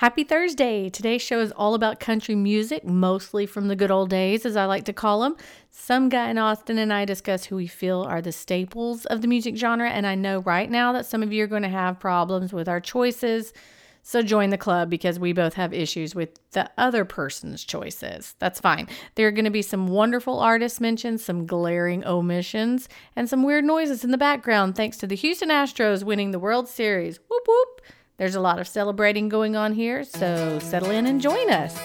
[0.00, 0.90] Happy Thursday!
[0.90, 4.66] Today's show is all about country music, mostly from the good old days, as I
[4.66, 5.38] like to call them.
[5.70, 9.26] Some guy in Austin and I discuss who we feel are the staples of the
[9.26, 11.98] music genre, and I know right now that some of you are going to have
[11.98, 13.54] problems with our choices.
[14.02, 18.34] So join the club because we both have issues with the other person's choices.
[18.38, 18.88] That's fine.
[19.14, 22.86] There are going to be some wonderful artists mentioned, some glaring omissions,
[23.16, 26.68] and some weird noises in the background thanks to the Houston Astros winning the World
[26.68, 27.18] Series.
[27.30, 27.80] Whoop whoop.
[28.18, 31.76] There's a lot of celebrating going on here, so settle in and join us.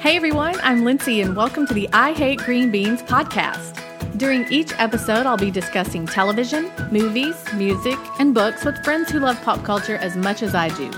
[0.00, 3.78] Hey everyone, I'm Lindsay and welcome to the I Hate Green Beans podcast.
[4.16, 9.38] During each episode, I'll be discussing television, movies, music, and books with friends who love
[9.42, 10.90] pop culture as much as I do.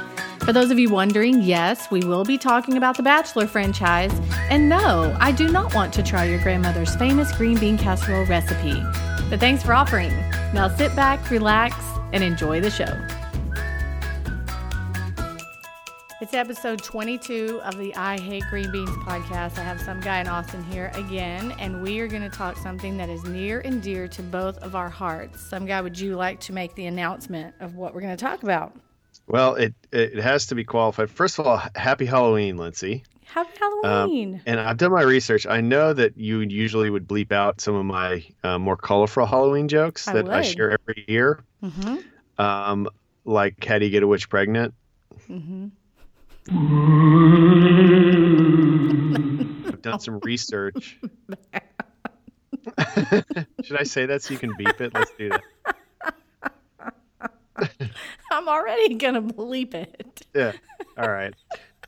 [0.44, 4.12] For those of you wondering, yes, we will be talking about the Bachelor franchise.
[4.48, 8.80] And no, I do not want to try your grandmother's famous green bean casserole recipe.
[9.28, 10.12] But thanks for offering.
[10.54, 11.74] Now sit back, relax,
[12.12, 12.96] and enjoy the show.
[16.18, 19.58] It's episode 22 of the I Hate Green Beans podcast.
[19.58, 22.96] I have some guy in Austin here again, and we are going to talk something
[22.96, 25.42] that is near and dear to both of our hearts.
[25.42, 28.42] Some guy, would you like to make the announcement of what we're going to talk
[28.44, 28.72] about?
[29.26, 31.10] Well, it it has to be qualified.
[31.10, 33.04] First of all, happy Halloween, Lindsay.
[33.26, 34.36] Happy Halloween.
[34.36, 35.46] Um, and I've done my research.
[35.46, 39.68] I know that you usually would bleep out some of my uh, more colorful Halloween
[39.68, 41.44] jokes I that I share every year.
[41.62, 42.42] Mm-hmm.
[42.42, 42.88] Um,
[43.26, 44.72] like, how do you get a witch pregnant?
[45.28, 45.68] Mm-hmm.
[49.68, 50.98] I've done some research.
[53.64, 54.92] Should I say that so you can beep it?
[54.94, 55.42] Let's do that.
[58.30, 60.26] I'm already going to bleep it.
[60.34, 60.52] Yeah.
[60.98, 61.34] All right.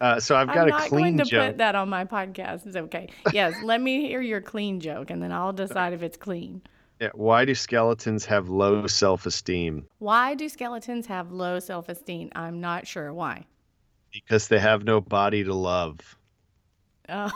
[0.01, 2.67] Uh, so I've got I'm a not going to put that on my podcast.
[2.67, 3.09] It's okay.
[3.33, 6.63] Yes, let me hear your clean joke, and then I'll decide if it's clean.
[7.01, 7.11] Yeah.
[7.15, 9.87] Why do skeletons have low self-esteem?
[9.99, 12.31] Why do skeletons have low self esteem?
[12.35, 13.47] I'm not sure why.
[14.13, 16.17] Because they have no body to love.
[17.09, 17.31] Oh,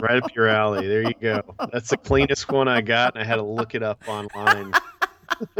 [0.00, 0.86] Right up your alley.
[0.88, 1.42] There you go.
[1.72, 4.72] That's the cleanest one I got, and I had to look it up online.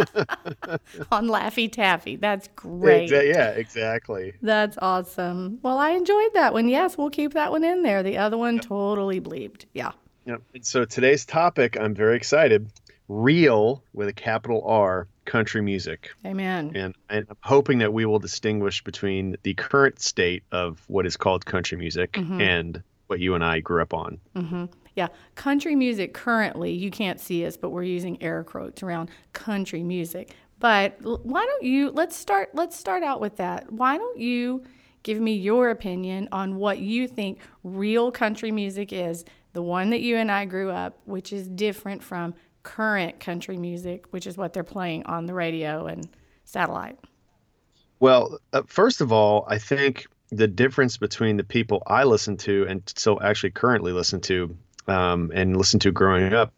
[1.13, 2.17] on Laffy Taffy.
[2.17, 3.11] That's great.
[3.11, 4.35] Yeah, exactly.
[4.43, 5.59] That's awesome.
[5.63, 6.69] Well, I enjoyed that one.
[6.69, 8.03] Yes, we'll keep that one in there.
[8.03, 9.65] The other one totally bleeped.
[9.73, 9.93] Yeah.
[10.27, 10.43] Yep.
[10.55, 12.71] And so today's topic, I'm very excited.
[13.09, 16.73] Real with a capital R, country music, Amen.
[16.75, 21.17] and, and I'm hoping that we will distinguish between the current state of what is
[21.17, 22.41] called country music Mhm.
[22.41, 24.19] and what you and I grew up on.
[24.35, 24.65] hmm
[24.95, 25.09] Yeah.
[25.35, 30.35] Country music currently, you can't see us, but we're using air quotes around country music.
[30.61, 33.71] But why don't you let's start let's start out with that.
[33.71, 34.63] Why don't you
[35.03, 40.01] give me your opinion on what you think real country music is, the one that
[40.01, 42.33] you and I grew up, which is different from
[42.65, 46.09] current country music, which is what they're playing on the radio and
[46.45, 46.99] satellite.
[48.01, 52.67] Well, uh, first of all, I think the difference between the people I listen to
[52.69, 54.57] and so actually currently listen to
[54.89, 56.53] um, and listen to growing up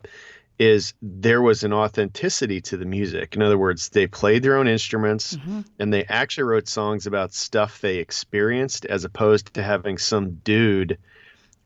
[0.59, 3.37] is there was an authenticity to the music.
[3.37, 5.67] In other words, they played their own instruments Mhm.
[5.79, 10.97] and they actually wrote songs about stuff they experienced as opposed to having some dude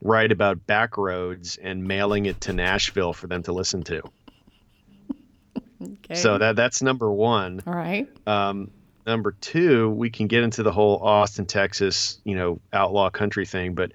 [0.03, 4.03] write about back roads and mailing it to Nashville for them to listen to.
[6.05, 6.15] Okay.
[6.15, 7.63] So that that's number 1.
[7.67, 8.09] all right.
[8.27, 8.71] Um,
[9.07, 13.75] number two, we can get into the whole Austin, Texas, you know, outlaw country thing,
[13.75, 13.93] but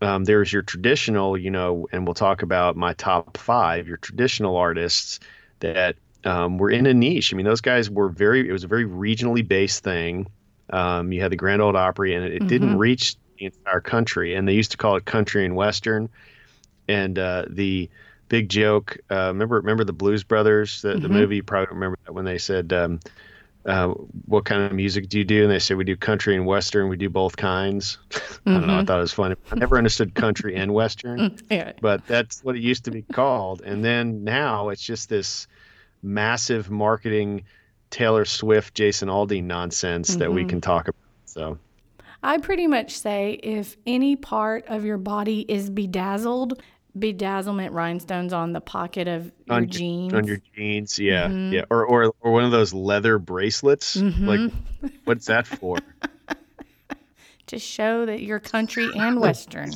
[0.00, 4.56] um, there's your traditional, you know, and we'll talk about my top five, your traditional
[4.56, 5.20] artists
[5.60, 7.32] that um, were in a niche.
[7.32, 10.26] I mean, those guys were very, it was a very regionally based thing.
[10.70, 12.78] Um, you had the Grand Ole Opry, and it, it didn't Mhm.
[12.78, 16.08] reach the entire country, and they used to call it country and western.
[16.88, 17.88] And uh, the
[18.32, 21.10] big joke, uh, remember, remember the Blues Brothers, the, the Mhm.
[21.10, 21.36] movie?
[21.36, 22.98] You probably remember that when they said, um,
[23.66, 23.88] uh,
[24.24, 26.88] "What kind of music do you do?" And they said, "We do country and western.
[26.88, 27.98] We do both kinds."
[28.46, 28.78] I don't know.
[28.78, 28.86] I Mhm.
[28.86, 29.36] thought it was funny.
[29.52, 31.72] I never understood country and western, Yeah.
[31.82, 33.60] but that's what it used to be called.
[33.62, 35.46] And then now it's just this
[36.02, 37.44] massive marketing
[37.90, 40.48] Taylor Swift, Jason Aldean nonsense that we Mhm.
[40.48, 40.96] can talk about.
[41.26, 41.58] So
[42.22, 46.62] I pretty much say if any part of your body is bedazzled,
[46.98, 50.12] bedazzlement rhinestones on the pocket of your On your- jeans.
[50.14, 51.52] on your jeans, yeah, Mhm.
[51.52, 53.96] yeah, or, or or one of those leather bracelets.
[53.96, 54.52] Like, Mhm.
[55.04, 55.78] what's that for?
[57.46, 59.70] to show that you're country and western.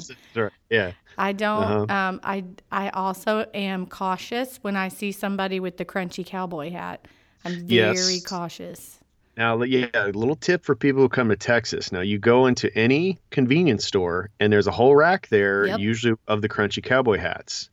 [0.71, 1.63] Yeah, I don't.
[1.91, 1.95] Uh-huh.
[1.95, 7.07] Um, I I also am cautious when I see somebody with the crunchy cowboy hat.
[7.45, 8.23] I'm very Yes.
[8.27, 8.99] cautious.
[9.37, 11.93] Now, yeah, a little tip for people who come to Texas.
[11.93, 15.79] Now, you go into any convenience store, and there's a whole rack there, Yep.
[15.79, 17.69] usually of the crunchy cowboy hats.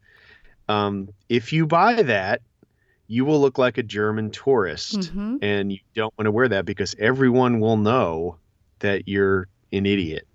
[0.68, 2.42] Um, if you buy that,
[3.07, 5.39] you will look like a German tourist, Mhm.
[5.42, 8.38] and you don't want to wear that because everyone will know
[8.80, 10.27] that you're an idiot.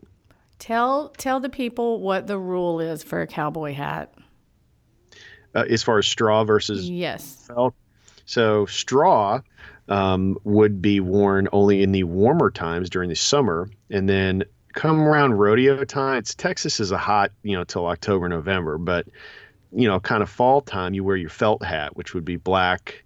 [0.58, 4.12] Tell tell the people what the rule is for a cowboy hat.
[5.54, 7.44] Uh, as far as straw versus Yes.
[7.46, 7.74] felt.
[8.24, 9.40] So straw
[9.88, 14.44] um, would be worn only in the warmer times during the summer, and then
[14.74, 16.18] come around rodeo time.
[16.18, 19.06] It's Texas is a hot, you know, till October, November, but
[19.72, 23.04] you know, kind of fall time, you wear your felt hat, which would be black,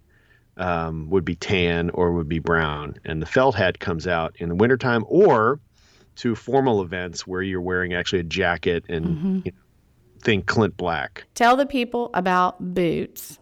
[0.55, 4.49] um, would be tan, or would be brown, and the felt hat comes out in
[4.49, 5.59] the wintertime or
[6.15, 9.39] to formal events where you're wearing actually a jacket and Mm-hmm.
[9.45, 9.57] you know,
[10.21, 11.25] think Clint Black.
[11.35, 13.39] Tell the people about boots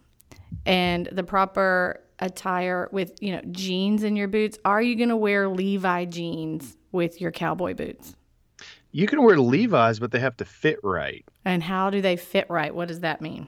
[0.65, 4.57] and the proper attire with, you know, jeans in your boots.
[4.63, 8.15] Are you going to wear Levi jeans with your cowboy boots?
[8.91, 11.25] You can wear Levi's, but they have to fit right.
[11.45, 12.73] And how do they fit right?
[12.75, 13.47] What does that mean?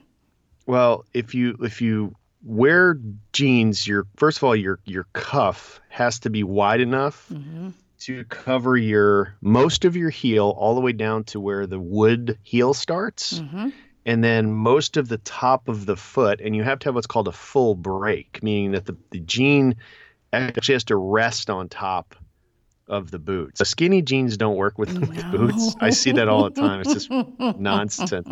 [0.66, 2.98] Well, if you if you wear
[3.32, 7.68] jeans, your first of all your your cuff has to be wide enough Mm-hmm.
[8.00, 12.38] to cover your most of your heel all the way down to where the wood
[12.42, 13.68] heel starts, Mm-hmm.
[14.06, 17.06] And then most of the top of the foot, and you have to have what's
[17.06, 19.76] called a full break, meaning that the, the jean
[20.32, 22.14] actually has to rest on top
[22.86, 23.60] of the boots.
[23.60, 25.74] The skinny jeans don't work with, with boots.
[25.80, 26.80] I see that all the time.
[26.80, 27.10] It's just
[27.58, 28.28] nonsense.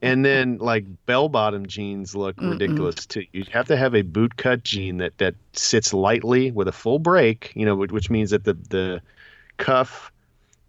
[0.00, 2.52] And then like bell bottom jeans look Mm-mm.
[2.52, 3.24] ridiculous too.
[3.32, 7.00] You have to have a boot cut jean that that sits lightly with a full
[7.00, 9.02] break, you know, which, which means that the the
[9.56, 10.11] cuff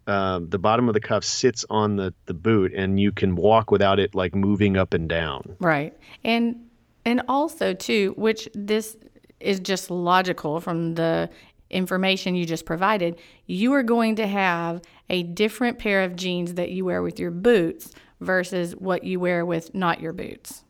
[0.07, 3.71] um, the bottom of the cuff sits on the the boot and you can walk
[3.71, 5.55] without it like moving up and down.
[5.59, 5.97] Right.
[6.23, 6.67] And
[7.05, 8.97] and also too, which this
[9.39, 11.29] is just logical from the
[11.69, 13.17] information you just provided,
[13.47, 17.31] you are going to have a different pair of jeans that you wear with your
[17.31, 17.91] boots
[18.21, 20.63] versus what you wear with not your boots.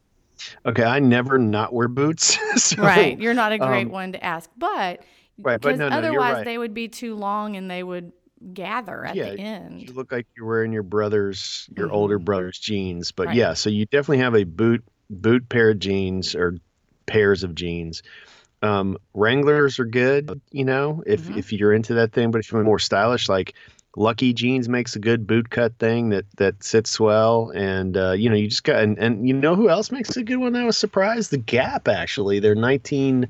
[0.65, 2.37] Okay, I never not wear boots.
[2.63, 3.19] so, right.
[3.19, 5.03] You're not a great um, one to ask, but
[5.37, 6.45] Right, but because no, no, you're otherwise right.
[6.45, 8.11] they would be too long and they would
[8.53, 9.87] gather at Yeah, the end.
[9.87, 11.93] You look like you're wearing your brother's, your Mhm.
[11.93, 13.11] older brother's jeans.
[13.11, 13.35] But Right.
[13.37, 16.57] yeah, so you definitely have a boot boot pair of jeans or
[17.05, 18.01] pairs of jeans.
[18.61, 21.37] Um, Wranglers are good, you know, if Mhm.
[21.37, 22.31] if you're into that thing.
[22.31, 23.53] But if you're more stylish, like
[23.95, 27.51] Lucky Jeans makes a good boot cut thing that that sits well.
[27.53, 30.23] And uh, you know, you just got and, and you know who else makes a
[30.23, 30.55] good one?
[30.55, 31.31] I was surprised.
[31.31, 32.39] The Gap actually.
[32.39, 33.27] They're 19.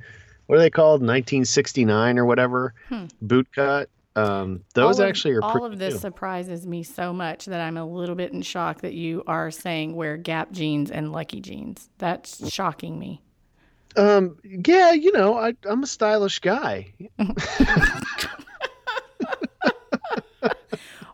[0.47, 1.01] What are they called?
[1.01, 3.05] 1969 or whatever Hmm.
[3.21, 3.89] boot cut.
[4.15, 5.99] Um, those All of- actually are all of this new.
[5.99, 9.95] surprises me so much that I'm a little bit in shock that you are saying
[9.95, 11.89] wear Gap jeans and Lucky jeans.
[11.97, 13.21] That's shocking me.
[13.95, 16.93] Um, yeah, you know, I, I'm a stylish guy.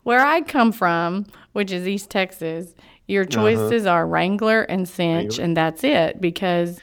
[0.03, 2.73] Where I come from, which is East Texas,
[3.07, 5.41] your choices are Wrangler and Cinch, Uh-huh.
[5.41, 5.43] Wrangler.
[5.43, 6.79] and that's it because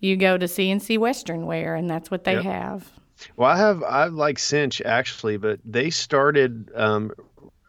[0.00, 2.42] you go to CNC Western Wear, and that's what they Yep.
[2.44, 2.90] have.
[3.36, 7.12] Well, I have I like Cinch actually, but they started, um,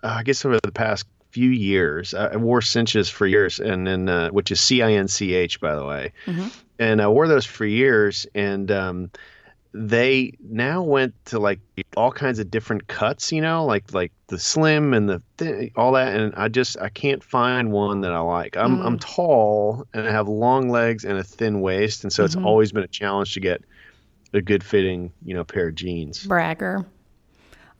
[0.03, 2.13] I guess over the past few years.
[2.13, 5.33] I I wore cinches for years, and then uh, which is C I N C
[5.33, 6.51] H by the way, Mhm.
[6.79, 9.11] and I wore those for years, and um,
[9.73, 11.59] they now went to like
[11.95, 15.91] all kinds of different cuts, you know, like like the slim and the thin, all
[15.93, 18.57] that, and I just I can't find one that I like.
[18.57, 22.35] I'm I'm tall and I have long legs and a thin waist, and so it's
[22.35, 22.45] Mhm.
[22.45, 23.63] always been a challenge to get
[24.33, 26.25] a good fitting, you know, pair of jeans.
[26.25, 26.85] Bragger.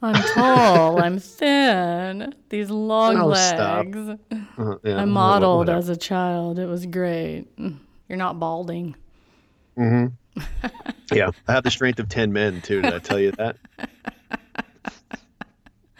[0.00, 1.02] I'm tall.
[1.02, 2.34] I'm thin.
[2.50, 3.96] These long Oh, legs.
[3.98, 5.78] Uh, yeah, I modeled whatever.
[5.78, 6.58] as a child.
[6.58, 7.46] It was great.
[7.58, 7.78] Mm.
[8.08, 8.94] You're not balding.
[9.76, 10.40] Mm-hmm.
[11.12, 12.80] yeah, I have the strength of ten men too.
[12.80, 13.56] Did I tell you that?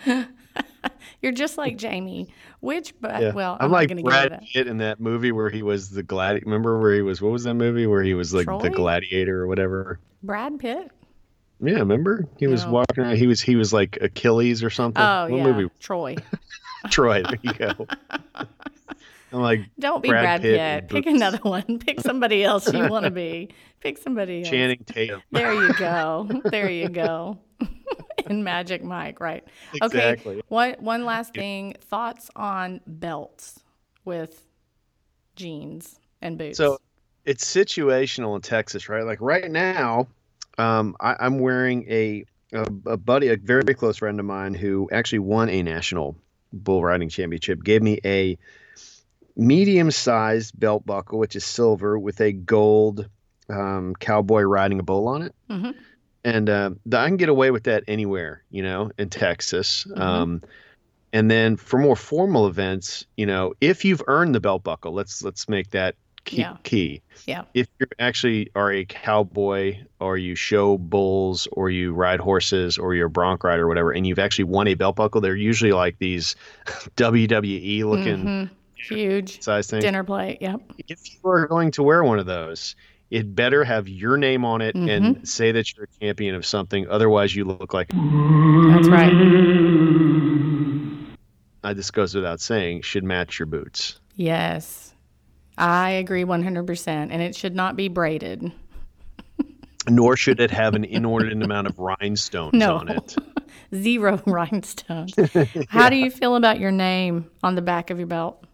[1.23, 2.33] You're just like Jamie.
[2.61, 3.33] Which, but Yeah.
[3.33, 4.49] well, I'm, I'm, like not going to get into Brad.
[4.53, 6.45] Pitt in that movie where he was the gladi.
[6.45, 7.21] Remember where he was?
[7.21, 9.99] What was that movie where he was like the gladiator or whatever?
[10.23, 10.91] Brad Pitt.
[11.61, 12.71] Yeah, remember he was No.
[12.71, 13.17] walking around.
[13.17, 15.03] He was he was like Achilles or something.
[15.03, 15.71] Oh what yeah, movie?
[15.81, 16.15] Troy.
[16.91, 17.23] Troy.
[17.25, 17.87] There you go.
[19.33, 21.05] I'm like Don't be Brad Brad, Pitt Pitt.
[21.05, 21.79] Pick another one.
[21.87, 23.51] Pick somebody else you want to be.
[23.81, 24.51] Pick somebody else.
[24.51, 25.23] Channing Tatum.
[25.31, 26.29] There you go.
[26.45, 27.39] There you go.
[28.27, 29.45] and Magic Mike, right?
[29.75, 30.37] Exactly.
[30.37, 30.43] Okay.
[30.49, 31.75] One one last thing.
[31.81, 33.61] Thoughts on belts
[34.05, 34.45] with
[35.37, 36.57] jeans and boots.
[36.57, 36.79] So
[37.25, 39.05] it's situational in Texas, right?
[39.05, 40.09] Like right now,
[40.57, 44.55] um, I, I'm wearing a, a a buddy, a very, very close friend of mine
[44.55, 46.17] who actually won a national
[46.53, 48.39] bull riding championship, gave me a
[49.39, 53.09] medium-sized belt buckle, which is silver, with a gold
[53.49, 55.35] um, cowboy riding a bull on it.
[55.49, 55.75] Mhm.
[56.25, 59.87] And uh, I can get away with that anywhere, you know, in Texas.
[59.89, 59.99] Mhm.
[60.01, 60.43] Um,
[61.13, 65.23] and then for more formal events, you know, if you've earned the belt buckle, let's
[65.23, 65.95] let's make that
[66.27, 66.39] key.
[66.41, 66.57] Yeah.
[66.65, 67.01] key.
[67.27, 67.45] Yeah.
[67.55, 72.95] If you actually are a cowboy or you show bulls or you ride horses or
[72.95, 75.73] you're a bronc rider or whatever, and you've actually won a belt buckle, they're usually
[75.73, 76.37] like these
[76.97, 78.51] WWE looking Mhm.
[78.79, 79.83] Huge size things.
[79.85, 80.39] dinner plate.
[80.41, 80.61] Yep.
[80.89, 82.77] If you are going to wear one of those,
[83.11, 84.89] it better have your name on it Mm-hmm.
[84.89, 86.87] and say that you're a champion of something.
[86.89, 89.13] Otherwise, you look like That's right.
[91.65, 93.99] I, this goes without saying, should match your boots.
[94.15, 94.95] Yes.
[95.57, 96.87] I agree 100%.
[96.87, 98.53] And it should not be braided.
[99.89, 102.77] Nor should it have an inordinate amount of rhinestones No.
[102.77, 103.17] on it.
[103.75, 105.15] Zero rhinestones.
[105.69, 108.45] How do you feel about your name on the back of your belt?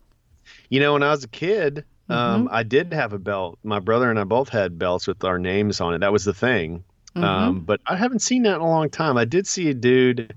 [0.69, 2.55] You know, when I was a kid, um, Mm-hmm.
[2.55, 3.59] I did have a belt.
[3.65, 5.99] My brother and I both had belts with our names on it.
[6.01, 6.85] That was the thing.
[7.17, 7.25] Mm-hmm.
[7.25, 9.17] Um, but I haven't seen that in a long time.
[9.17, 10.35] I did see a dude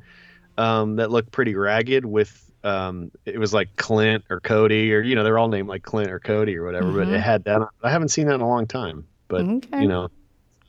[0.57, 2.43] um, that looked pretty ragged with.
[2.63, 6.09] Um, it was like Clint or Cody, or you know, they're all named like Clint
[6.11, 6.91] or Cody or whatever.
[6.91, 7.61] But it had that.
[7.83, 9.05] I haven't seen that in a long time.
[9.27, 9.73] But Mm-hmm.
[9.73, 9.81] Okay.
[9.81, 10.09] you know,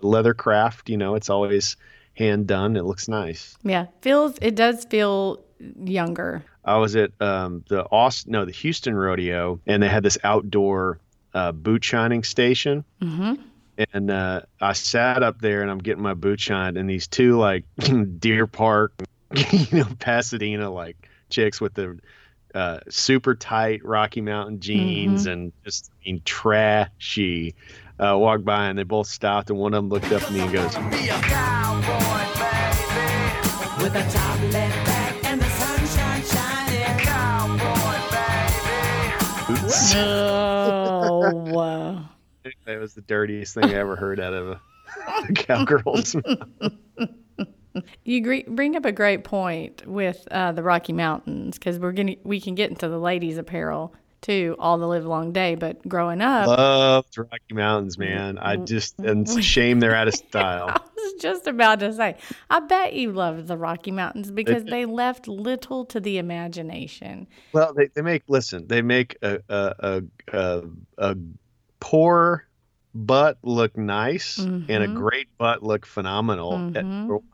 [0.00, 0.88] leather craft.
[0.90, 1.76] You know, it's always
[2.14, 2.76] hand done.
[2.76, 3.56] It looks nice.
[3.62, 3.86] Yeah.
[4.00, 5.44] Feels, it does feel
[5.84, 6.44] younger.
[6.68, 10.98] I was at um, the Austin, no, the Houston rodeo, and they had this outdoor
[11.32, 12.84] uh, boot shining station.
[13.00, 13.34] hmm
[13.92, 17.38] And uh, I sat up there, and I'm getting my boot shined, and these two
[17.38, 17.64] like
[18.18, 18.92] Deer Park,
[19.50, 21.98] you know, Pasadena like chicks with the
[22.54, 27.54] uh, super tight Rocky Mountain jeans and just I mean trashy.
[27.98, 30.40] Uh, walked by and they both stopped, and one of them looked up at me
[30.40, 30.74] and goes,
[39.94, 42.04] Oh.
[42.64, 44.60] That was the dirtiest thing I ever heard out of a,
[45.28, 46.14] a cowgirl's
[48.04, 52.16] You gre- bring up a great point with uh, the Rocky Mountains because we're gonna
[52.24, 55.54] we can get into the ladies' apparel too all the live long day.
[55.54, 58.38] But growing up, Loved Rocky Mountains, man.
[58.38, 60.68] I just and it's a shame they're out of style.
[60.68, 62.16] I was just about to say,
[62.50, 67.26] I bet you loved the Rocky Mountains because they left little to the imagination.
[67.52, 68.66] Well, they, they make listen.
[68.66, 70.62] They make a a a, a,
[70.98, 71.16] a
[71.80, 72.44] poor
[72.94, 74.94] butt look nice and a Mhm.
[74.94, 76.54] great butt look phenomenal.
[76.54, 76.74] at Mhm.
[76.84, 77.24] number one.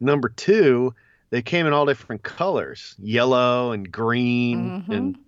[0.00, 0.94] Number two,
[1.28, 4.96] they came in all different colors, yellow and green, Mhm.
[4.96, 5.18] and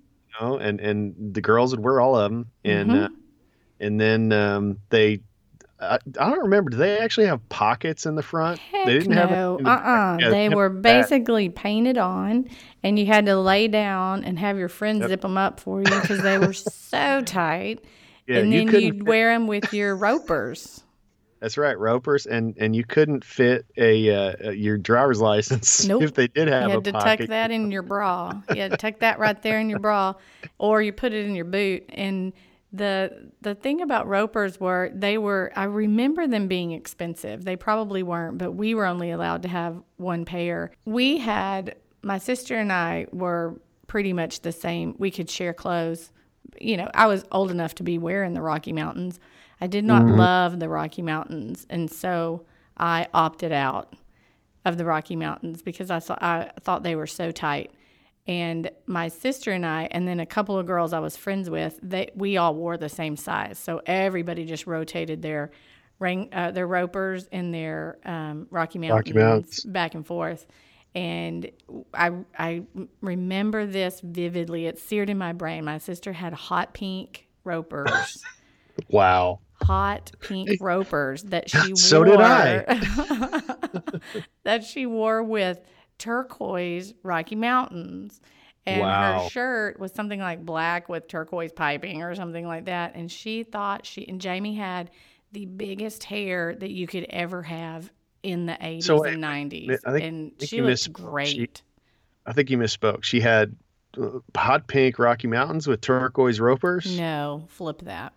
[0.43, 3.05] know, and and the girls would wear all of them, and Mhm.
[3.05, 3.09] uh,
[3.81, 5.21] and then um, they.
[5.81, 6.71] I, I don't remember.
[6.71, 8.61] Do they actually have pockets in the front?
[8.61, 9.57] Heck they didn't have no.
[9.59, 10.83] the Uh uh Yeah, They were back.
[11.09, 12.49] basically painted on,
[12.85, 15.09] and you had to lay down and have your friend Yep.
[15.09, 17.81] zip them up for you because they were so tight.
[18.29, 20.85] Yeah, and then couldn't you'd wear them with your ropers.
[21.43, 26.05] That's right, ropers, and and you couldn't fit a uh, your driver's license Nope.
[26.05, 27.19] if they did have You had to pocket.
[27.19, 28.41] tuck that in your bra.
[28.51, 30.15] You had to tuck that right there in your bra,
[30.59, 31.85] or you put it in your boot.
[31.89, 32.33] And
[32.73, 35.51] the the thing about ropers were they were.
[35.57, 37.45] I remember them being expensive.
[37.45, 40.71] They probably weren't, but we were only allowed to have one pair.
[40.85, 44.95] We had my sister and I were pretty much the same.
[44.97, 46.13] We could share clothes.
[46.61, 49.19] You know, I was old enough to be wearing the Rocky Mountains.
[49.63, 52.45] I did not love the Rocky Mountains, and so
[52.77, 53.95] I opted out
[54.65, 57.71] of the Rocky Mountains because I thought I thought they were so tight.
[58.27, 61.79] And my sister and I, and then a couple of girls I was friends with,
[61.81, 63.57] they we all wore the same size.
[63.57, 65.53] So everybody just rotated their
[66.01, 69.61] ring, uh, their ropers and their um, Rocky Mountains, Mountains.
[69.65, 70.45] back and forth.
[70.93, 71.49] And
[71.95, 72.65] I I
[73.01, 74.67] remember this vividly.
[74.67, 75.65] It's seared in my brain.
[75.65, 78.25] My sister had hot pink ropers
[78.89, 79.41] Wow.
[79.63, 82.07] Hot pink ropers that she So wore.
[82.07, 84.01] So did I.
[84.45, 85.59] that she wore with
[85.99, 88.21] turquoise Rocky Mountains.
[88.65, 89.25] And Wow.
[89.25, 92.95] her shirt was something like black with turquoise piping or something like that.
[92.95, 94.91] And she thought she and Jamie had
[95.33, 97.91] the biggest hair that you could ever have
[98.23, 99.79] in the 80s So, and 90s.
[99.85, 100.93] I think- and I think she looked misspoke.
[100.93, 101.29] great.
[101.29, 101.49] She-
[102.25, 103.03] I think you misspoke.
[103.03, 103.57] She had
[104.01, 106.97] uh, hot pink Rocky Mountains with turquoise ropers.
[106.97, 108.13] no, flip that.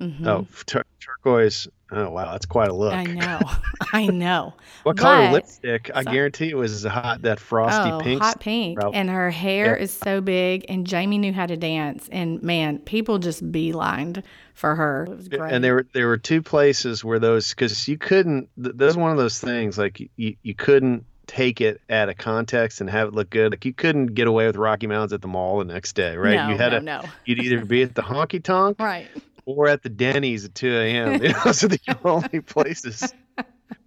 [0.00, 0.04] Oh.
[0.04, 0.26] Mhm.
[0.26, 1.68] Oh, tur- turquoise.
[1.92, 2.92] Oh wow, that's quite a look.
[2.94, 3.40] I know.
[3.92, 4.54] I know.
[4.84, 5.90] What color But- lipstick?
[5.94, 8.22] I so- guarantee it was hot that frosty oh, pink.
[8.22, 9.82] hot pink, and her hair Yeah.
[9.82, 10.64] is so big.
[10.68, 14.22] And Jamie knew how to dance, and man, people just beelined
[14.54, 15.04] for her.
[15.10, 15.52] It was great.
[15.52, 18.48] And there were there were two places where those because you couldn't.
[18.62, 22.80] th- That's one of those things like you you couldn't take it at a context
[22.80, 23.52] and have it look good.
[23.52, 26.34] Like you couldn't get away with Rocky Mountains at the mall the next day, right?
[26.34, 26.84] No, you had no, to.
[26.84, 27.04] no.
[27.24, 29.06] You'd either be at the honky tonk Right.
[29.56, 31.18] Or at the Denny's at 2 a.m.
[31.44, 33.12] Those are the only places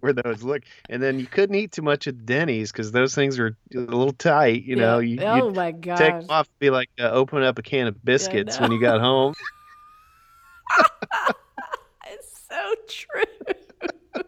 [0.00, 0.62] where those look.
[0.88, 4.12] And then you couldn't eat too much at Denny's because those things are a little
[4.12, 4.64] tight.
[4.64, 5.98] You know, you, oh my gosh.
[5.98, 9.00] take them off, be like uh, opening up a can of biscuits when you got
[9.00, 9.34] home.
[12.06, 14.24] it's so true.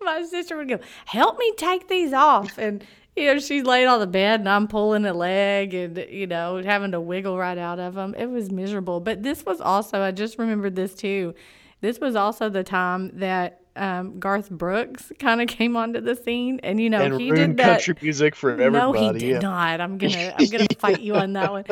[0.00, 2.84] My sister would go, "Help me take these off," and
[3.16, 6.62] you know she's laying on the bed and I'm pulling a leg and you know
[6.62, 8.14] having to wiggle right out of them.
[8.16, 9.00] It was miserable.
[9.00, 11.34] But this was also I just remembered this too.
[11.80, 16.60] This was also the time that um, Garth Brooks kind of came onto the scene,
[16.62, 17.78] and you know and he did that.
[17.78, 18.72] country music for everybody.
[18.72, 19.38] No, he did yeah.
[19.38, 19.80] not.
[19.80, 21.64] I'm gonna I'm gonna fight you on that one.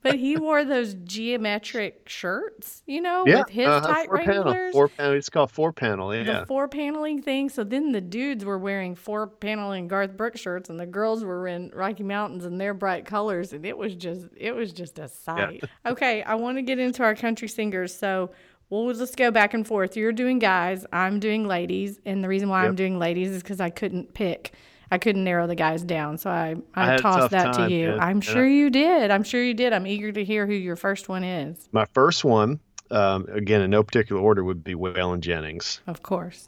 [0.00, 4.72] But he wore those geometric shirts, you know, Yeah, with his uh-huh, tight four panel,
[4.72, 5.12] four panel.
[5.14, 6.14] It's called four panel.
[6.14, 7.48] Yeah, the four paneling thing.
[7.48, 11.48] So then the dudes were wearing four paneling Garth Brooks shirts, and the girls were
[11.48, 15.08] in Rocky Mountains in their bright colors, and it was just it was just a
[15.08, 15.64] sight.
[15.84, 18.30] Okay, I want to get into our country singers, so.
[18.70, 19.96] We'll just go back and forth.
[19.96, 23.60] You're doing guys, I'm doing ladies, and the reason why I'm doing ladies is because
[23.60, 24.52] I couldn't pick.
[24.90, 27.94] I couldn't narrow the guys down, so I, I I, tossed that time, to you.
[27.94, 29.10] yeah, I'm sure I- you did.
[29.10, 29.72] I'm sure you did.
[29.72, 31.68] I'm eager to hear who your first one is.
[31.72, 32.60] my first one,
[32.90, 35.80] um, again in no particular order, would be Waylon Jennings.
[35.86, 36.46] Of course.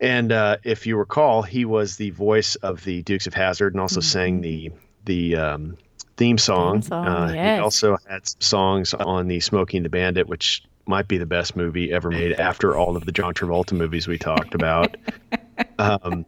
[0.00, 3.80] And uh, if you recall, he was the voice of the Dukes of Hazzard and
[3.80, 4.70] also sang the
[5.04, 5.76] the um,
[6.16, 6.80] theme song.
[6.80, 7.58] Theme song, uh, yes.
[7.58, 11.26] He also had some songs on the Smokey and the Bandit, which might be the
[11.26, 14.96] best movie ever made after all of the John Travolta movies we talked about.
[15.78, 16.26] um,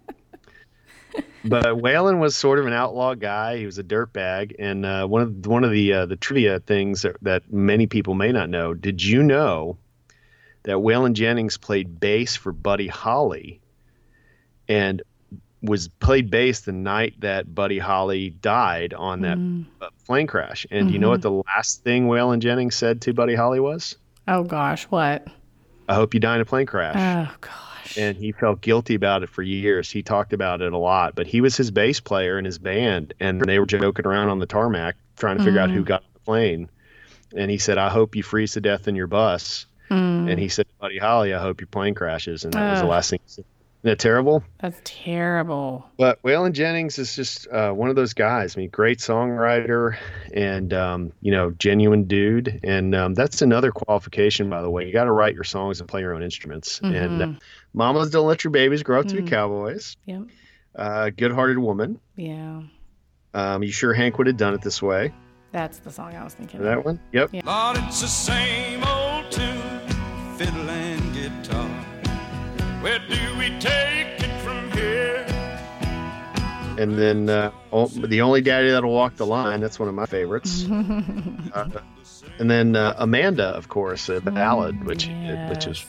[1.45, 3.59] but Waylon was sort of an outlaw guy.
[3.59, 7.03] He was a dirtbag, and uh, one of one of the uh, the trivia things
[7.03, 8.75] that, that many people may not know.
[8.75, 9.77] Did you know
[10.65, 13.61] that Waylon Jennings played bass for Buddy Holly,
[14.69, 15.03] and
[15.67, 19.67] was played bass the night that Buddy Holly died on that Mm.
[19.83, 20.67] uh, plane crash?
[20.71, 23.97] And you know what the last thing Waylon Jennings said to Buddy Holly was?
[24.27, 25.27] Oh gosh, what?
[25.89, 26.97] "I hope you die in a plane crash."
[27.29, 27.97] Oh gosh.
[27.99, 29.91] and he felt guilty about it for years.
[29.91, 33.15] He talked about it a lot, but he was his bass player in his band,
[33.21, 36.09] and they were joking around on the tarmac trying to figure out who got on
[36.15, 36.69] the plane.
[37.37, 40.49] And he said, "I hope you freeze to death in your bus." Mm, And he
[40.49, 43.21] said, "Buddy Holly, I hope your plane crashes." And that was the last thing.
[43.83, 44.43] He that terrible?
[44.59, 45.87] that's terrible.
[45.97, 48.57] But Waylon Jennings is just uh, one of those guys.
[48.57, 49.97] I mean, great songwriter
[50.35, 52.61] and um, you know, genuine dude.
[52.65, 54.87] And um, that's another qualification, by the way.
[54.87, 56.81] You got to write your songs and play your own instruments.
[56.83, 57.41] And uh, Mhm.
[57.75, 59.29] mamas don't let your babies grow up to be Mm.
[59.29, 59.97] cowboys.
[60.07, 60.23] Yep.
[60.75, 61.99] Uh, good-hearted woman.
[62.17, 62.63] Yeah.
[63.35, 65.13] Um, you sure Hank would have done it this way?
[65.53, 66.61] That's the song I was thinking.
[66.61, 66.65] Of.
[66.67, 66.85] That of.
[66.85, 67.01] one?
[67.13, 67.31] Yep.
[67.33, 67.41] Yeah.
[67.45, 69.89] Lord, it's the same old tune,
[70.37, 71.69] fiddle and guitar.
[72.83, 72.99] Where
[76.79, 79.61] And then uh, oh, the only daddy that'll walk the line.
[79.61, 80.65] That's one of my favorites.
[80.71, 81.69] uh,
[82.39, 85.09] and then uh, Amanda, of course, a ballad, which
[85.49, 85.85] which is,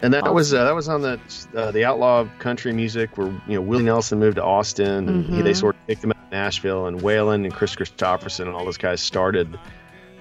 [0.00, 1.20] and that was uh, that was on the
[1.56, 5.24] uh, the outlaw of country music where you know Willie Nelson moved to Austin and
[5.26, 5.56] he, they Mhm.
[5.56, 8.78] sort of picked him out of Nashville and Waylon and Kris Kristofferson and all those
[8.78, 9.58] guys started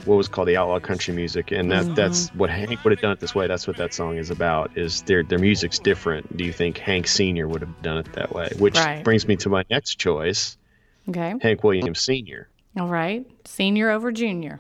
[0.06, 3.12] what was called the outlaw country music and that that's what Hank would have done
[3.12, 3.48] it this way.
[3.48, 4.72] That's what that song is about.
[4.76, 6.36] Is their their music's different.
[6.38, 8.50] Do you think Hank Senior would have done it that way?
[8.58, 9.04] Which Right.
[9.04, 10.58] brings me to my next choice,
[11.10, 11.34] Okay.
[11.42, 12.50] Hank Williams Senior.
[12.80, 13.26] All right.
[13.46, 14.60] Senior over junior.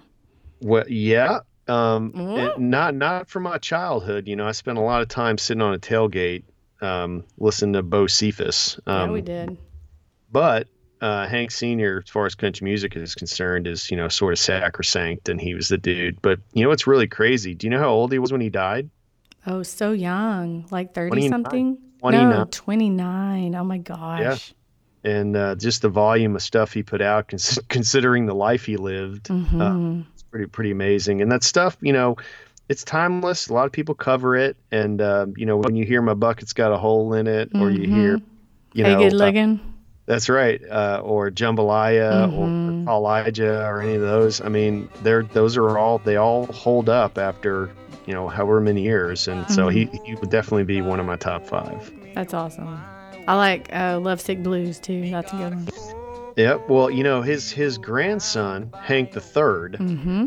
[0.62, 1.40] Well, yeah.
[1.68, 2.58] Um, Mm.
[2.58, 4.28] not not from my childhood.
[4.28, 6.44] You know, I spent a lot of time sitting on a tailgate,
[6.82, 8.80] um, listening to Bocephus.
[8.88, 9.58] Um, yeah, we did.
[10.32, 10.68] But
[11.02, 14.40] uh, Hank Senior, as far as country music is concerned, is you know sort of
[14.40, 16.22] sacrosanct, and he was the dude.
[16.22, 17.56] But you know what's really crazy?
[17.56, 18.90] Do you know how old he was when he died?
[19.48, 20.66] Oh, so young.
[20.70, 21.30] Like 30 29.
[21.30, 21.78] something?
[22.00, 22.30] 29.
[22.30, 23.56] No, 29.
[23.56, 24.20] Oh my gosh.
[25.04, 25.12] Yeah.
[25.12, 28.78] And uh, just the volume of stuff he put out, cons- considering the life he
[28.78, 30.06] lived, Mhm.
[30.14, 31.22] it's pretty pretty amazing.
[31.24, 32.18] And that stuff, you know,
[32.70, 33.48] it's timeless.
[33.48, 36.54] A lot of people cover it, and uh, you know, when you hear my bucket's
[36.54, 38.22] got a hole in it, or you hear,
[38.74, 39.71] you hey, know, good uh, looking.
[40.12, 42.38] That's right, uh, or Jambalaya Mhm.
[42.38, 44.41] or Kaw-Liga or any of those.
[44.41, 47.69] I mean, they're those are all they all hold up after
[48.06, 51.15] you know however many years, and so he he would definitely be one of my
[51.15, 51.89] top five.
[52.13, 52.67] That's awesome.
[53.26, 55.10] I like uh, Love Sick Blues too.
[55.10, 55.67] That's a good one.
[56.36, 56.67] Yep.
[56.67, 60.26] Well, you know his his grandson Hank the 3rd Mm-hmm.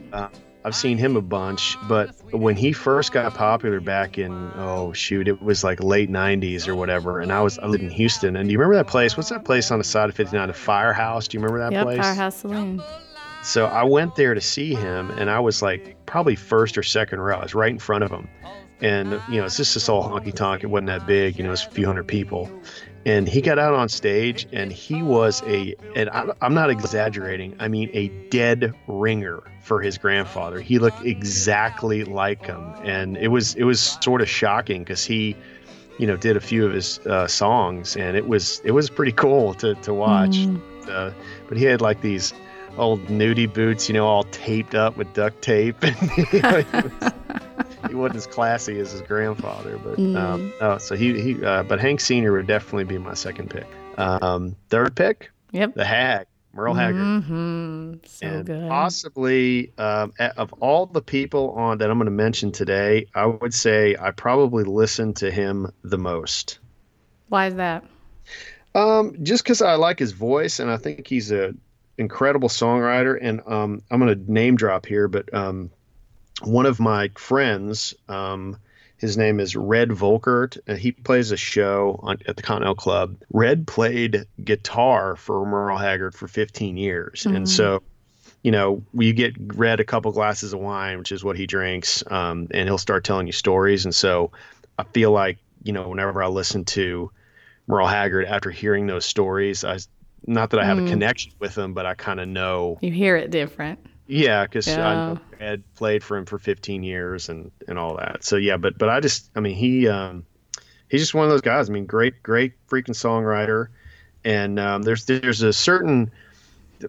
[0.66, 5.28] I've seen him a bunch, but when he first got popular back in oh shoot,
[5.28, 8.34] it was like late '90s or whatever, and I was I lived in Houston.
[8.36, 9.16] And do you remember that place?
[9.16, 10.48] What's that place on the side of 59?
[10.48, 11.28] The Firehouse.
[11.28, 12.00] Do you remember that Yep, place?
[12.00, 12.82] Firehouse Saloon.
[13.42, 17.20] So I went there to see him, and I was like probably first or second
[17.20, 17.36] row.
[17.36, 18.26] I was right in front of him,
[18.80, 20.64] and you know it's just this old honky tonk.
[20.64, 22.50] It wasn't that big, you know, it's a few hundred people.
[23.06, 26.08] And he got out on stage, and he was a, and
[26.40, 27.54] I'm not exaggerating.
[27.58, 30.58] I mean, a dead ringer for his grandfather.
[30.60, 35.36] He looked exactly like him, and it was it was sort of shocking because he,
[35.98, 39.12] you know, did a few of his uh, songs, and it was it was pretty
[39.12, 40.36] cool to to watch.
[40.36, 40.60] Mhm.
[40.88, 41.10] Uh,
[41.48, 42.32] but he had like these
[42.78, 45.76] old nudie boots, you know, all taped up with duct tape.
[45.82, 45.96] And,
[46.32, 46.64] you know,
[47.00, 47.12] was-
[47.88, 50.16] he wasn't as classy as his grandfather, but Mm.
[50.16, 51.44] um, oh, so he he.
[51.44, 53.66] Uh, but Hank Senior would definitely be my second pick.
[53.98, 55.74] Um, third pick, Yep.
[55.74, 57.00] the Hag, Merle Haggard.
[57.02, 57.94] Mm-hmm.
[58.06, 58.68] So and good.
[58.68, 63.54] possibly um, of all the people on that I'm going to mention today, I would
[63.54, 66.58] say I probably listen to him the most.
[67.28, 67.84] Why is that?
[68.74, 71.54] Um, just because I like his voice, and I think he's a
[71.96, 73.16] incredible songwriter.
[73.20, 75.70] And um, I'm going to name drop here, but um,
[76.42, 78.56] one of my friends, um,
[78.96, 83.16] his name is Red Volkaert, and he plays a show on, at the Continental Club.
[83.32, 87.82] Red played guitar for Merle Haggard for 15 years, and so.
[88.42, 92.04] You know, you get Red a couple glasses of wine, which is what he drinks,
[92.10, 93.86] um, and he'll start telling you stories.
[93.86, 94.32] And so,
[94.78, 97.10] I feel like you know, whenever I listen to
[97.66, 99.64] Merle Haggard after hearing those stories.
[99.64, 99.78] I
[100.26, 102.78] not that I have a connection with him, but I kind of know.
[102.80, 103.78] You hear it different.
[104.06, 104.94] Yeah, because I Yeah.
[104.96, 108.24] know Ed played for him for 15 years and and all that.
[108.24, 110.24] So yeah, but but I just I mean he um
[110.88, 111.68] he's just one of those guys.
[111.68, 113.68] I mean, great great freaking songwriter,
[114.24, 116.12] and um, there's there's a certain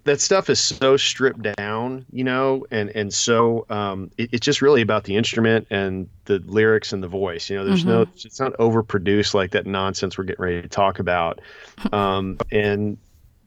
[0.04, 4.62] that stuff is so stripped down, you know, and and so um, it, it's just
[4.62, 7.50] really about the instrument and the lyrics and the voice.
[7.50, 11.00] You know, there's no, it's not overproduced like that nonsense we're getting ready to talk
[11.00, 11.40] about,
[11.94, 12.98] um, and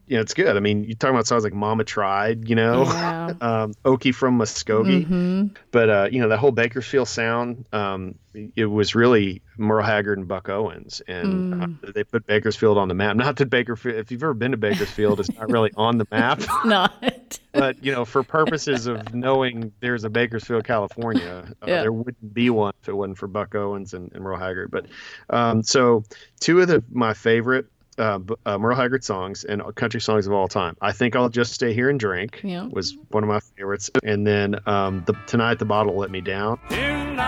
[0.09, 0.57] you know, it's good.
[0.57, 3.33] I mean, you're talking about songs like "Mama Tried," you know, Yeah.
[3.41, 8.15] um, "Okie from Muskogee," hmm but uh, you know, that whole Bakersfield sound, um,
[8.55, 11.61] it was really Merle Haggard and Buck Owens, and Mm.
[11.87, 13.15] uh, they put Bakersfield on the map.
[13.15, 16.41] Not that Bakerfield, if you've ever been to Bakersfield, it's not really on the map
[16.65, 17.39] Not.
[17.53, 21.81] but you know, for purposes of knowing there's a Bakersfield, California, uh, Yeah.
[21.81, 24.71] there wouldn't be one if it wasn't for Buck Owens and, and Merle Haggard.
[24.71, 24.87] But
[25.29, 26.03] um, so,
[26.39, 27.67] two of the my favorite
[27.99, 30.75] uh, uh, Merle Haggard songs and country songs of all time.
[30.81, 32.67] I think I'll just stay here and drink Yeah.
[32.71, 36.57] was one of my favorites, and then um, the tonight the bottle let me down.
[36.69, 37.21] Tonight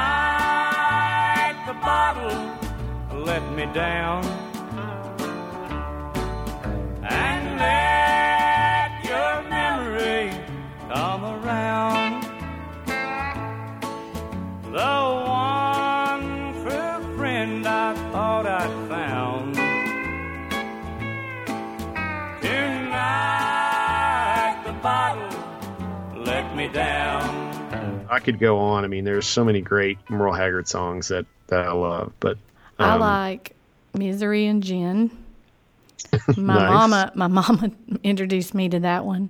[1.67, 4.23] the bottle let me down
[28.12, 28.84] I could go on.
[28.84, 32.38] I mean, there's so many great Merle Haggard songs that that I love, but
[32.78, 33.56] I um, like
[33.93, 35.10] Misery and Gin.
[36.36, 36.69] My Nice.
[36.69, 37.71] mama, my mama
[38.04, 39.30] introduced me to that one,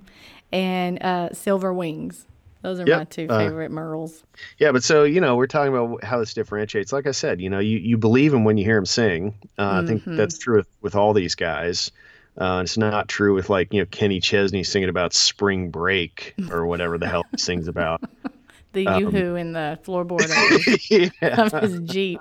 [0.51, 2.25] and uh, Silver Wings.
[2.63, 4.23] Those are Yep, my two uh, favorite Merles.
[4.57, 6.91] Yeah, but so you know, we're talking about how this differentiates.
[6.91, 9.35] Like I said, you know, you, you believe him when you hear him sing.
[9.59, 11.91] Uh, I think that's true with, with all these guys.
[12.37, 16.65] Uh, it's not true with like you know Kenny Chesney singing about spring break or
[16.65, 18.01] whatever the hell he sings about.
[18.73, 21.41] The um, yoo-hoo in the floorboard of his, yeah.
[21.41, 22.19] of his Jeep.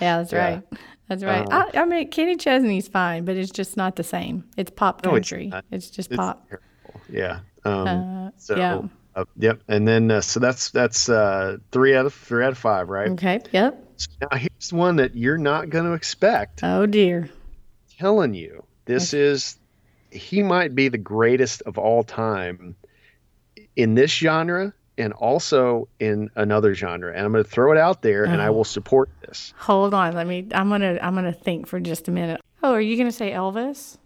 [0.00, 0.38] Yeah, that's Yeah.
[0.54, 0.62] right.
[1.08, 1.46] That's right.
[1.50, 4.44] Uh, I, I mean, Kenny Chesney's fine, but it's just not the same.
[4.56, 5.48] It's pop No, it's country.
[5.48, 5.64] not.
[5.70, 6.48] It's, just It's pop.
[6.48, 7.00] terrible.
[7.10, 7.40] Yeah.
[7.64, 8.80] Um, Uh, so yeah.
[9.14, 9.60] uh, yep.
[9.68, 13.10] And then uh, so that's that's uh, three out of three out of five, right?
[13.10, 13.40] Okay.
[13.52, 13.80] Yep.
[13.96, 16.60] So now here's one that you're not going to expect.
[16.64, 17.28] Oh dear.
[17.98, 19.58] telling you, this is
[20.10, 22.74] he might be the greatest of all time
[23.76, 27.12] in this genre and also in another genre.
[27.14, 28.52] And I'm going to throw it out there, and I Oh.
[28.52, 29.52] will support this.
[29.58, 30.14] Hold on.
[30.14, 30.46] Let me.
[30.54, 30.98] I'm gonna.
[31.02, 32.40] I'm gonna think for just a minute.
[32.62, 33.98] Oh, are you gonna say Elvis?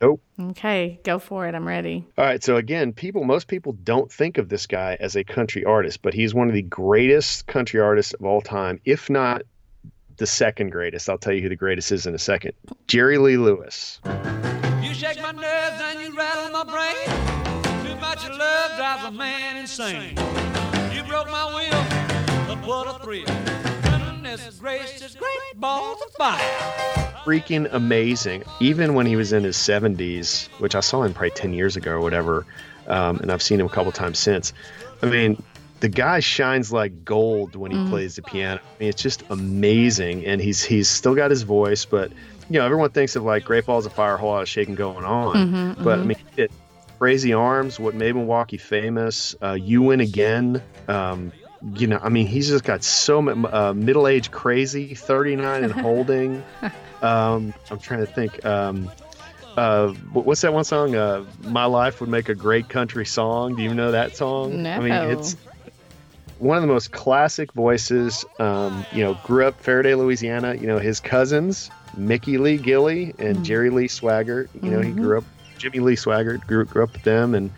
[0.00, 0.22] Nope.
[0.40, 1.54] Okay, go for it.
[1.54, 2.06] I'm ready.
[2.16, 2.42] All right.
[2.42, 6.14] So again, people, most people don't think of this guy as a country artist, but
[6.14, 9.42] he's one of the greatest country artists of all time, if not
[10.16, 11.10] the second greatest.
[11.10, 12.52] I'll tell you who the greatest is in a second.
[12.86, 14.00] Jerry Lee Lewis.
[14.82, 17.29] You shake my nerves and you rattle my brain.
[18.20, 20.10] Too much love drives a man insane.
[20.92, 23.24] You broke my will, but what a thrill.
[23.82, 26.38] Goodness gracious, great balls of fire.
[27.24, 28.42] freaking amazing.
[28.60, 31.92] Even when he was in his 70s, which I saw him probably 10 years ago
[31.92, 32.44] or whatever,
[32.88, 34.52] um, and I've seen him a couple times since.
[35.02, 35.42] I mean,
[35.80, 37.90] the guy shines like gold when he mm-hmm.
[37.90, 38.60] plays the piano.
[38.62, 42.12] I mean, it's just amazing, and he's he's still got his voice, but
[42.50, 44.74] you know, everyone thinks of like Great Balls of Fire, a whole lot of shaking
[44.74, 45.36] going on.
[45.36, 46.08] Mm-hmm, but I mm-hmm.
[46.08, 46.52] mean, it,
[47.00, 50.62] Crazy Arms, what made Milwaukee famous, uh, You Win Again.
[50.86, 51.32] Um,
[51.74, 55.72] you know, I mean, he's just got so much uh, middle age crazy, 39 and
[55.72, 56.44] holding.
[57.02, 58.44] um, I'm trying to think.
[58.44, 58.90] Um,
[59.56, 60.94] uh, what's that one song?
[60.94, 63.56] Uh, My Life Would Make a Great Country Song.
[63.56, 64.66] Do you know that song?
[64.66, 65.36] I mean, it's
[66.38, 68.26] one of the most classic voices.
[68.38, 70.54] Um, you know, grew up Ferriday, Louisiana.
[70.54, 74.48] You know, his cousins, Mickey Lee Gilley and Jerry Lee Swaggart.
[74.62, 75.24] You know, he grew up,
[75.60, 77.34] Jimmy Lee Swaggart grew, grew up with them.
[77.34, 77.50] And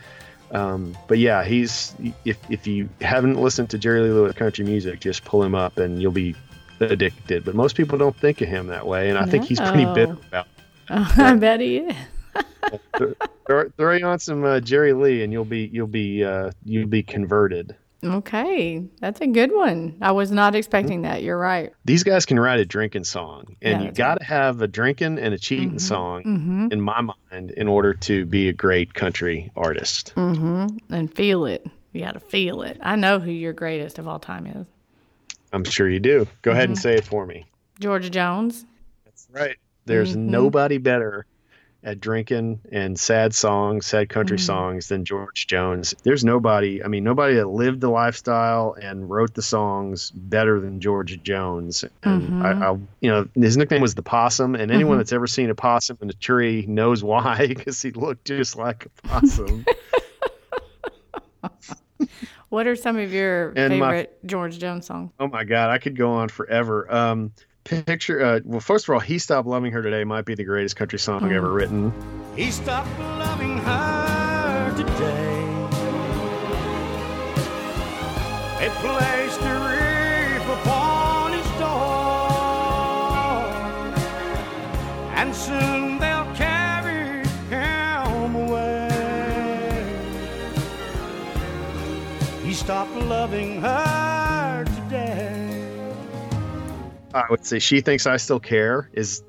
[0.51, 1.95] Um, but yeah, he's
[2.27, 5.79] if if you haven't listened to Jerry Lee Lewis country music, just pull him up
[5.79, 6.35] and you'll be
[6.81, 7.45] addicted.
[7.45, 9.95] But most people don't think of him that way, and I think he's pretty No.
[9.95, 10.47] bitter about.
[10.91, 11.97] I bet he is.
[13.47, 17.03] Throw, throw on some uh, Jerry Lee, and you'll be you'll be uh, you'll be
[17.03, 17.75] converted.
[18.05, 19.97] Okay, that's a good one.
[20.01, 21.23] I was not expecting that.
[21.23, 21.73] You're right.
[21.85, 25.19] These guys can write a drinking song, and Yeah, you got to have a drinking
[25.19, 26.69] and a cheating song, Mm-hmm.
[26.73, 30.13] in my mind, in order to be a great country artist.
[30.17, 30.93] Mm-hmm.
[30.93, 31.65] And feel it.
[31.93, 32.79] You got to feel it.
[32.83, 34.67] I know who your greatest of all time is.
[35.53, 36.27] I'm sure you do.
[36.43, 36.83] Go ahead and Mm-hmm.
[36.83, 37.47] say it for me.
[37.79, 38.65] George Jones.
[39.05, 39.57] That's right.
[39.87, 40.31] There's Mm-hmm.
[40.31, 41.27] nobody better
[41.85, 44.45] at drinking and sad songs, sad country Mm-hmm.
[44.47, 45.95] songs than George Jones.
[46.05, 50.81] There's nobody, I mean, nobody that lived the lifestyle and wrote the songs better than
[50.81, 51.85] George Jones.
[52.05, 52.43] And Mm-hmm.
[52.43, 55.55] I, I, you know, his nickname was the possum, and anyone that's ever seen a
[55.55, 59.65] possum in a tree knows why, because he looked just like a possum.
[62.49, 65.11] What are some of your And my- favorite George Jones songs?
[65.19, 66.93] oh my God, I could go on forever.
[66.93, 67.33] Um,
[67.65, 70.77] picture, uh, well, first of all, He Stopped Loving Her Today might be the greatest
[70.77, 71.33] country song Mm.
[71.33, 71.93] ever written.
[72.37, 75.39] He stopped loving her today.
[78.59, 81.73] They placed a reef upon his door,
[85.17, 88.89] and soon they'll carry him away.
[92.45, 94.02] He stopped loving her
[97.15, 99.23] I would say she thinks I still care is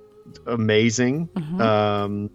[0.48, 1.28] amazing.
[1.30, 1.62] Mm-hmm.
[1.62, 2.30] Um,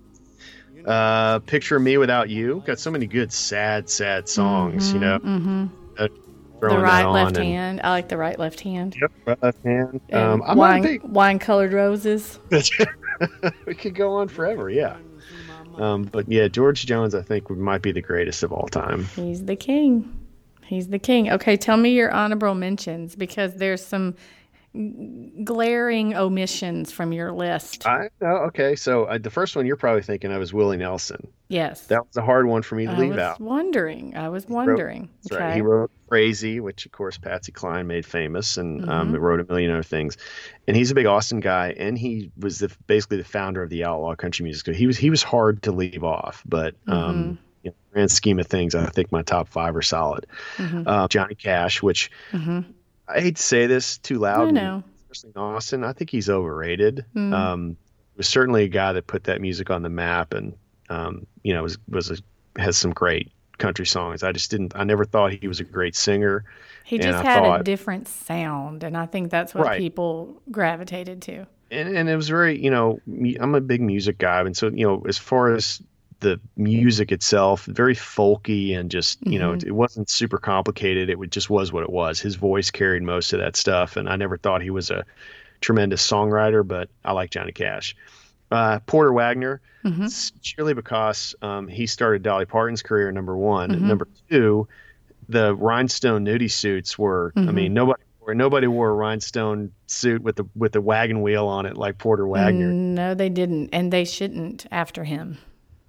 [0.87, 2.63] uh, picture me without you.
[2.67, 4.93] Got so many good sad, sad songs.
[4.93, 5.67] You know, Mm-hmm.
[5.99, 6.09] uh,
[6.61, 7.81] The right, left and- hand.
[7.85, 8.97] I like the right, left hand.
[9.01, 10.01] Yep, right left hand.
[10.13, 11.03] Um, I'm wine, big.
[11.03, 12.39] wine colored roses.
[13.67, 14.71] we could go on forever.
[14.71, 14.97] Yeah.
[15.77, 19.05] Um, but yeah, George Jones, I think, would might be the greatest of all time.
[19.15, 20.15] He's the king.
[20.65, 21.31] He's the king.
[21.31, 24.17] Okay, tell me your honorable mentions because there's some
[25.45, 27.87] glaring omissions from your list.
[27.87, 28.77] I oh, okay.
[28.77, 31.29] So uh, the first one you're probably thinking of is Willie Nelson.
[31.49, 31.87] yes.
[31.87, 33.41] That was a hard one for me to I leave was out.
[33.41, 34.17] wondering.
[34.17, 35.09] I was wrote- wondering.
[35.23, 35.45] That's okay.
[35.45, 35.55] right.
[35.57, 38.91] He wrote Crazy, which of course Patsy Cline made famous, and Mm-hmm.
[38.91, 40.17] um, wrote a million other things.
[40.67, 43.85] And he's a big Austin guy, and he was the, basically the founder of the
[43.85, 44.75] outlaw country music.
[44.75, 46.93] He was he was hard to leave off, but Mm-hmm.
[46.93, 50.27] um, know, grand scheme of things, I think my top five are solid.
[50.57, 50.85] Mm-hmm.
[50.87, 52.11] Uh, Johnny Cash, which
[53.09, 54.83] I hate to say this too loud, I know.
[55.11, 57.05] especially in Austin, I think he's overrated.
[57.15, 57.33] Mm.
[57.33, 57.77] Um,
[58.17, 60.55] was certainly a guy that put that music on the map, and
[60.91, 64.23] um, you know was was a, has some great country songs.
[64.23, 64.73] I just didn't.
[64.77, 66.45] I never thought he was a great singer.
[66.85, 69.79] He just had a different sound, and I think that's what Right.
[69.79, 71.47] people gravitated to.
[71.71, 72.99] and, and it was very you know
[73.41, 75.83] i'm a big music guy and so you know as far as
[76.21, 79.69] the music itself very folky and just you know mm-hmm.
[79.69, 81.09] it, wasn't super complicated.
[81.09, 82.21] It would, just was what it was.
[82.21, 85.05] His voice carried most of that stuff and i never thought he was a
[85.61, 87.97] tremendous songwriter but i like johnny cash.
[88.51, 90.05] Uh, porter wagoner mm-hmm.
[90.05, 93.71] s- purely because um, he started dolly parton's career number one.
[93.71, 93.89] Mm-hmm.
[93.89, 94.69] Number two
[95.29, 100.37] the rhinestone nudie suits were i mean nobody wore nobody wore a rhinestone suit with
[100.37, 102.71] the with the wagon wheel on it like Porter Wagoner.
[102.71, 105.39] Mm, no, they didn't, and they shouldn't after him.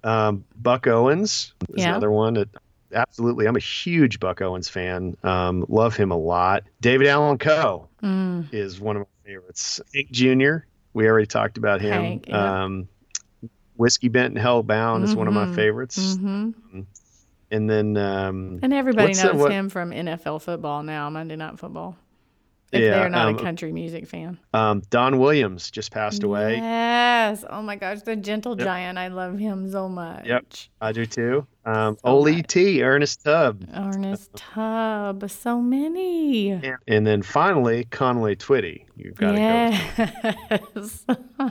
[0.04, 1.90] Um, Buck Owens is Yeah.
[1.90, 2.48] another one that
[2.94, 3.46] absolutely.
[3.46, 5.16] I'm a huge Buck Owens fan.
[5.22, 6.64] Um, love him a lot.
[6.80, 8.52] David Allan Coe Mm.
[8.52, 9.80] is one of my favorites.
[9.94, 10.64] Hank Jr.
[10.94, 11.92] We already talked about him.
[11.92, 12.64] Hank, yeah.
[12.64, 12.88] um,
[13.76, 15.54] Whiskey Bent and Hellbound is one of my Mhm.
[15.54, 16.16] favorites.
[16.16, 16.50] hmm
[17.52, 21.58] And then um, And everybody that- knows what- him from NFL football now, Monday Night
[21.58, 21.96] Football.
[22.72, 24.38] If Yeah, they're not um, a country music fan.
[24.54, 26.56] um, Don Williams just passed away.
[26.56, 27.44] Yes.
[27.50, 28.96] Oh my gosh, the gentle giant.
[28.96, 30.24] I love him so much.
[30.26, 30.44] Yep.
[30.80, 31.46] I do too.
[31.66, 32.46] Um, So Ole much.
[32.46, 32.82] T.
[32.82, 33.64] Ernest Tubb.
[33.74, 35.28] Ernest Tubb.
[35.28, 36.50] So many.
[36.50, 38.84] And, and then finally, Conway Twitty.
[38.96, 41.04] You've got to yes.
[41.08, 41.50] go.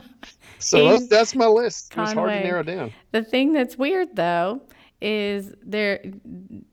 [0.62, 1.92] So that's, that's my list.
[1.96, 2.92] It was hard to narrow down.
[3.12, 4.60] the thing that's weird though
[5.00, 6.02] is there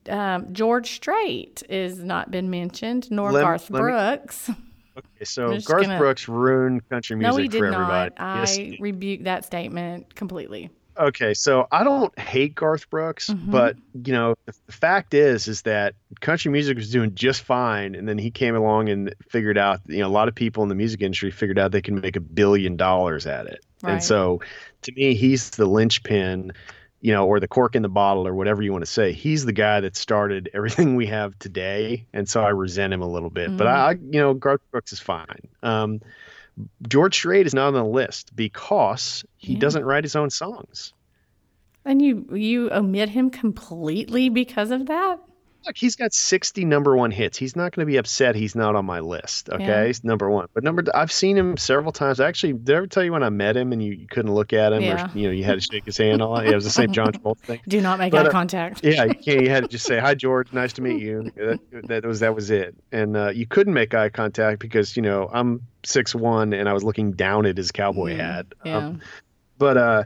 [0.09, 4.49] um, George Strait is not been mentioned, nor Lem- Garth let me- Brooks.
[4.97, 8.15] Okay, so Garth gonna- Brooks ruined country music no, he did for everybody.
[8.17, 8.19] not.
[8.19, 10.71] I Yes, rebuke that statement completely.
[10.97, 13.51] okay, so I don't hate Garth Brooks, Mhm.
[13.51, 17.93] but you know the, the fact is, is that country music was doing just fine,
[17.93, 19.81] and then he came along and figured out.
[19.85, 22.15] You know, a lot of people in the music industry figured out they can make
[22.15, 23.93] a billion dollars at it, Right.
[23.93, 24.41] and so
[24.81, 26.53] to me, he's the linchpin.
[26.99, 29.11] You know, or the cork in the bottle, or whatever you want to say.
[29.13, 33.07] He's the guy that started everything we have today, and so I resent him a
[33.07, 33.55] little bit.
[33.55, 35.47] But I, I, you know, Garth Brooks is fine.
[35.61, 36.01] Um,
[36.87, 39.59] George Strait is not on the list because he Yeah.
[39.59, 40.93] doesn't write his own songs.
[41.85, 45.19] And you you omit him completely because of that?
[45.67, 47.37] Look, he's got 60 number one hits.
[47.37, 49.49] He's not going to be upset he's not on my list.
[49.49, 49.65] Okay.
[49.65, 49.85] Yeah.
[49.85, 50.47] He's number one.
[50.53, 52.21] But number, I've seen him several times.
[52.21, 54.53] Actually, did I ever tell you when I met him and you, you couldn't look
[54.53, 55.07] at him Yeah.
[55.13, 56.41] or, you know, you had to shake his hand all?
[56.41, 57.59] Yeah, it was the same John Travolta thing.
[57.67, 58.83] Do not make But, eye uh, contact.
[58.83, 59.41] Yeah, you can't.
[59.41, 60.53] You had to just say, "Hi, George.
[60.53, 62.73] Nice to meet you." That, that was that was it.
[62.93, 66.73] And uh, you couldn't make eye contact because you know I'm six one and I
[66.73, 68.45] was looking down at his cowboy hat.
[68.49, 68.77] Mm, Yeah.
[68.77, 69.01] Um,
[69.57, 70.03] but uh,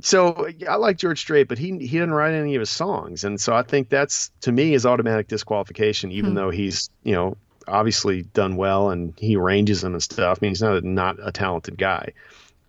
[0.00, 3.40] so I like George Strait, but he he didn't write any of his songs, and
[3.40, 6.36] so I think that's to me is automatic disqualification, even Hmm.
[6.36, 10.38] though he's you know obviously done well and he arranges them and stuff.
[10.40, 12.12] I mean, he's not a, not a talented guy.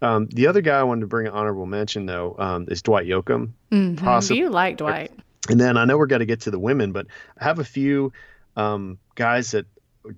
[0.01, 3.05] Um, the other guy I wanted to bring an honorable mention though um, is Dwight
[3.05, 3.49] Yoakam.
[3.71, 3.97] Mhm.
[3.97, 5.11] possible- You like Dwight.
[5.49, 7.07] And then I know we're going to get to the women, but
[7.39, 8.13] I have a few
[8.55, 9.65] um, guys that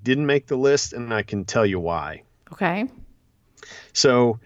[0.04, 2.22] didn't make the list, and I can tell you why.
[2.54, 2.86] Okay.
[3.94, 4.40] So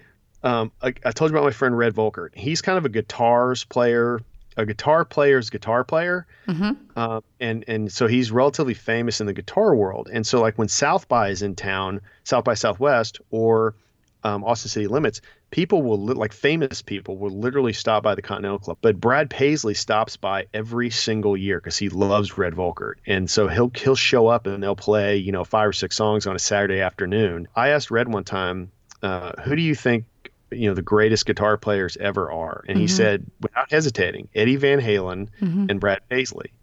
[0.43, 2.35] um, I, I told you about my friend Red Volkaert.
[2.35, 4.21] He's kind of a guitars player,
[4.57, 9.33] a guitar player's guitar player, hmm uh, and and so he's relatively famous in the
[9.33, 10.09] guitar world.
[10.11, 13.75] And so like when South by is in town, South by Southwest or
[14.23, 18.21] um, Austin City Limits, people will li- like famous people will literally stop by the
[18.21, 18.77] Continental Club.
[18.81, 23.47] But Brad Paisley stops by every single year because he loves Red Volkaert, and so
[23.47, 26.39] he'll he'll show up and they'll play you know five or six songs on a
[26.39, 27.47] Saturday afternoon.
[27.55, 30.05] I asked Red one time, uh, who do you think
[30.51, 32.63] you know the greatest guitar players ever are?
[32.67, 32.89] And he Mhm.
[32.89, 36.53] said without hesitating, Eddie Van Halen hmm and Brad Paisley.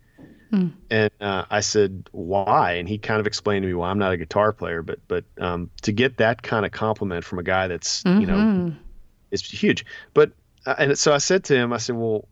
[0.51, 0.69] Hmm.
[0.91, 2.75] And uh, I said, why?
[2.75, 5.25] And he kind of explained to me, well, I'm not a guitar player, but but
[5.39, 8.49] um, to get that kind of compliment from a guy that's you know
[9.31, 9.85] it's huge.
[10.15, 10.33] But
[10.67, 12.29] uh, and so I said to him, I said, well,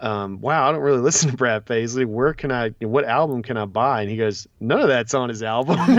[0.00, 2.04] um, wow, I don't really listen to Brad Paisley.
[2.04, 2.70] Where can I?
[2.80, 4.02] What album can I buy?
[4.02, 5.78] And he goes, none of that's on his albums.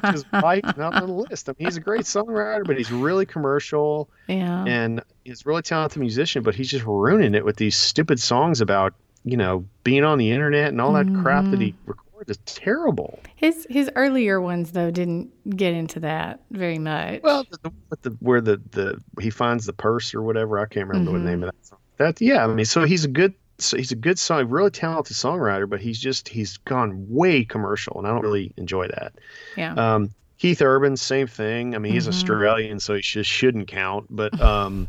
[0.00, 1.48] Which is he's not on the list.
[1.48, 4.64] I mean, he's a great songwriter, but he's really commercial yeah.
[4.66, 8.60] and he's a really talented musician, but he's just ruining it with these stupid songs
[8.60, 12.38] about you know being on the internet and all that crap that he records is
[12.44, 13.18] terrible.
[13.34, 17.22] His his earlier ones though didn't get into that very much.
[17.22, 17.58] Well, the,
[17.90, 21.24] the, the where the the he finds the purse or whatever I can't remember Mhm.
[21.24, 21.78] the name of that song.
[21.98, 23.34] That yeah, I mean, so he's a good.
[23.58, 27.96] So he's a good song, really talented songwriter, but he's just he's gone way commercial,
[27.98, 29.14] and I don't really enjoy that.
[29.56, 29.72] yeah.
[29.72, 31.74] Um, Keith Urban, same thing.
[31.74, 32.08] I mean, he's Mhm.
[32.10, 34.06] Australian, so he just shouldn't count.
[34.10, 34.88] But um,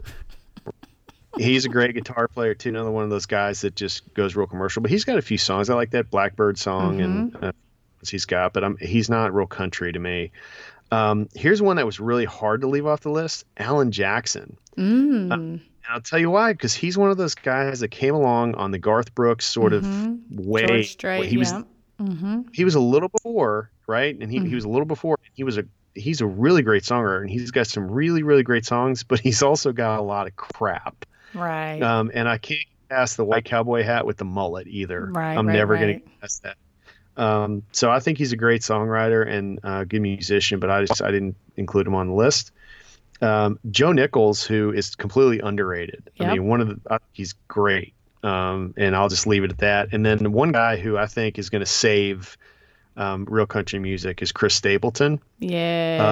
[1.37, 2.69] he's a great guitar player too.
[2.69, 4.81] Another one of those guys that just goes real commercial.
[4.81, 5.69] But he's got a few songs.
[5.69, 7.51] I like that Blackbird song and uh,
[8.09, 8.51] he's got.
[8.51, 10.31] But I'm, he's not real country to me.
[10.91, 14.57] Um, here's one that was really hard to leave off the list: Alan Jackson.
[14.77, 15.33] Mm.
[15.33, 18.71] And I'll tell you why, because he's one of those guys that came along on
[18.71, 20.19] the Garth Brooks sort Mhm.
[20.31, 20.65] of way.
[20.67, 21.25] George Strait.
[21.29, 21.61] he was yeah.
[21.99, 24.15] hmm he was a little before, right?
[24.19, 24.47] And he, Mhm.
[24.47, 25.17] he was a little before.
[25.33, 28.65] He was a he's a really great songwriter, and he's got some really really great
[28.65, 31.05] songs, but he's also got a lot of crap.
[31.33, 31.81] Right.
[31.81, 35.07] Um, and I can't pass the white cowboy hat with the mullet either.
[35.11, 35.79] Right, I'm right, never right.
[35.81, 36.55] going to pass that.
[37.21, 41.01] Um, so I think he's a great songwriter and a good musician, but I just
[41.01, 42.51] I didn't include him on the list.
[43.21, 46.09] Um, Joe Nichols, who is completely underrated.
[46.19, 47.93] I mean, one of the I, he's great.
[48.23, 49.89] Um, and I'll just leave it at that.
[49.93, 52.37] And then one guy who I think is going to save
[52.97, 55.19] um, real country music is Chris Stapleton.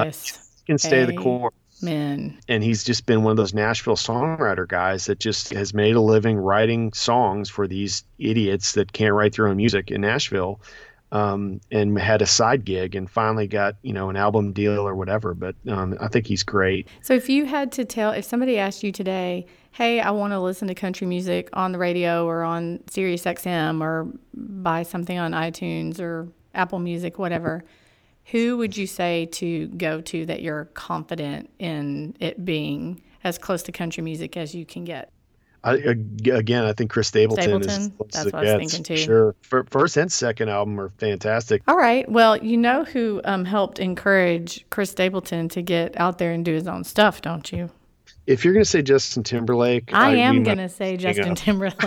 [0.06, 0.60] yes.
[0.65, 2.39] He can stay the core Men.
[2.48, 6.02] and he's just been one of those Nashville songwriter guys that just has made a
[6.02, 10.62] living writing songs for these idiots that can't write their own music in Nashville.
[11.12, 14.96] Um, and had a side gig and finally got you know an album deal or
[14.96, 15.34] whatever.
[15.34, 16.88] But um, I think he's great.
[17.02, 20.39] So if you had to tell, if somebody asked you today, hey, I want to
[20.39, 25.32] listen to country music on the radio or on Sirius XM or buy something on
[25.34, 27.63] iTunes or Apple Music, whatever,
[28.26, 33.63] who would you say to go to that you're confident in it being as close
[33.63, 35.12] to country music as you can get?
[35.65, 35.73] I,
[36.32, 37.69] again, I think Chris Stapleton, Stapleton?
[37.69, 38.97] is That's what I was thinking too.
[38.97, 39.36] Sure,
[39.71, 41.63] first and second album are fantastic.
[41.67, 42.08] All right.
[42.08, 46.54] Well, you know who um, helped encourage Chris Stapleton to get out there and do
[46.54, 47.71] his own stuff, don't you?
[48.28, 51.38] If you're going to say Justin Timberlake, I we am going to say Justin up.
[51.38, 51.75] Timberlake.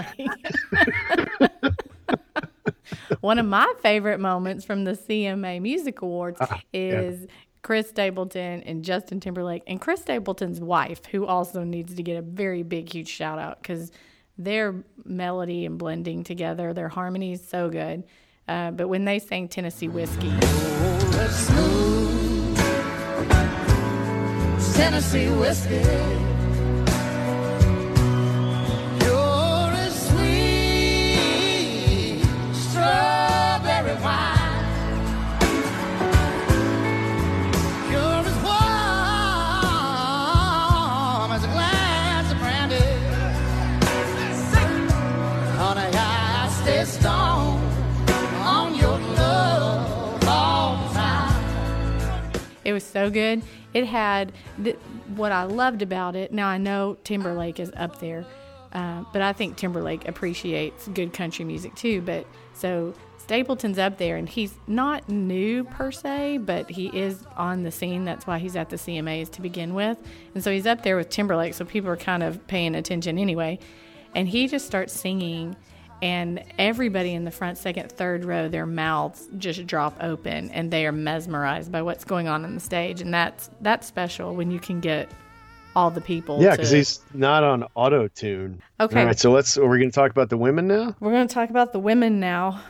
[3.21, 7.27] One of my favorite moments from the CMA Music Awards Ah, is
[7.63, 12.23] Chris Stapleton and Justin Timberlake, and Chris Stapleton's wife, who also needs to get a
[12.23, 13.91] very big, huge shout out because
[14.37, 18.05] their melody and blending together, their harmony is so good.
[18.47, 20.33] Uh, but when they sang Tennessee Whiskey,
[21.31, 21.99] smooth.
[24.75, 26.28] Tennessee whiskey.
[52.89, 53.43] So good.
[53.75, 54.33] It had
[54.63, 54.77] th-
[55.15, 56.33] what I loved about it.
[56.33, 58.25] Now I know Timberlake is up there,
[58.73, 62.01] uh, but I think Timberlake appreciates good country music too.
[62.01, 67.63] But so Stapleton's up there, and he's not new per se, but he is on
[67.63, 68.05] the scene.
[68.05, 69.99] That's why he's at the CMAs to begin with,
[70.35, 71.55] and so he's up there with Timberlake.
[71.55, 73.59] So people are kind of paying attention anyway,
[74.15, 75.57] and he just starts singing
[76.01, 80.87] and everybody in the front, second, third row, their mouths just drop open, and they
[80.87, 84.61] are mesmerized by what's going on on the stage, and that's that's special when you
[84.61, 85.11] can get
[85.75, 86.41] all the people.
[86.43, 88.63] Yeah, to- because he's not on auto tune.
[88.81, 89.01] Okay.
[89.01, 89.57] All right, so let's.
[89.57, 90.95] Are we going to talk about the women now?
[91.01, 92.63] We're going to talk about the women now.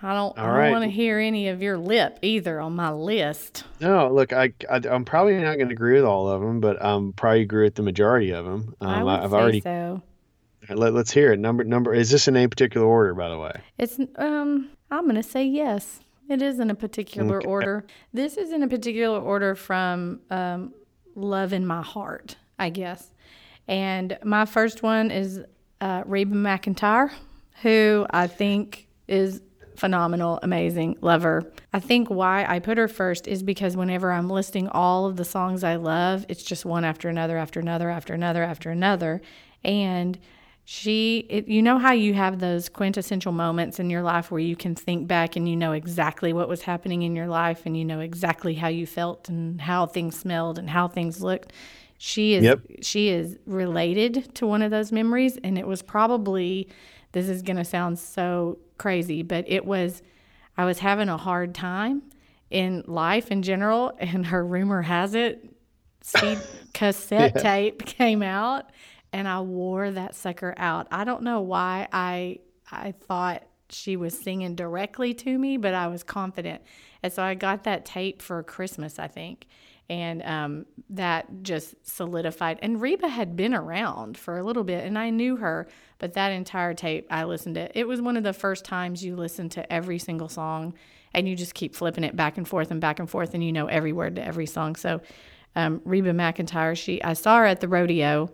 [0.00, 0.38] I don't.
[0.38, 0.70] I don't right.
[0.70, 3.64] want to hear any of your lip either on my list.
[3.80, 6.80] No, look, I, I am probably not going to agree with all of them, but
[6.80, 8.76] I'm um, probably agree with the majority of them.
[8.80, 10.02] Um, I would I've say already so.
[10.68, 11.38] Let, let's hear it.
[11.38, 13.52] Number number is this in any particular order, by the way?
[13.78, 14.70] It's um.
[14.90, 16.00] I'm going to say yes.
[16.28, 17.84] It is in a particular order.
[18.12, 20.74] This is in a particular order from um,
[21.14, 23.12] love in my heart, I guess.
[23.66, 25.40] And my first one is
[25.80, 27.10] uh, Reba McEntire,
[27.62, 29.42] who I think is
[29.76, 31.50] phenomenal, amazing, lover.
[31.72, 35.24] I think why I put her first is because whenever I'm listing all of the
[35.24, 39.20] songs I love, it's just one after another, after another, after another, after another.
[39.64, 40.18] And
[40.70, 44.54] she, it, you know how you have those quintessential moments in your life where you
[44.54, 47.86] can think back and you know exactly what was happening in your life and you
[47.86, 51.54] know exactly how you felt and how things smelled and how things looked.
[51.96, 52.60] She is Yep.
[52.82, 56.68] she is related to one of those memories and it was probably
[57.12, 60.02] this is going to sound so crazy, but it was
[60.58, 62.02] I was having a hard time
[62.50, 65.48] in life in general and her rumor has it
[66.74, 68.66] cassette tape came out
[69.12, 70.88] and I wore that sucker out.
[70.90, 72.40] I don't know why I
[72.70, 76.62] I thought she was singing directly to me, but I was confident.
[77.02, 79.46] And so I got that tape for Christmas, I think.
[79.90, 82.58] And um, that just solidified.
[82.60, 85.66] And Reba had been around for a little bit, and I knew her,
[85.98, 87.78] but that entire tape, I listened to.
[87.78, 90.74] It was one of the first times you listen to every single song,
[91.14, 93.50] and you just keep flipping it back and forth and back and forth, and you
[93.50, 94.76] know every word to every song.
[94.76, 95.00] So
[95.56, 98.30] um, Reba McEntire, she I saw her at the rodeo,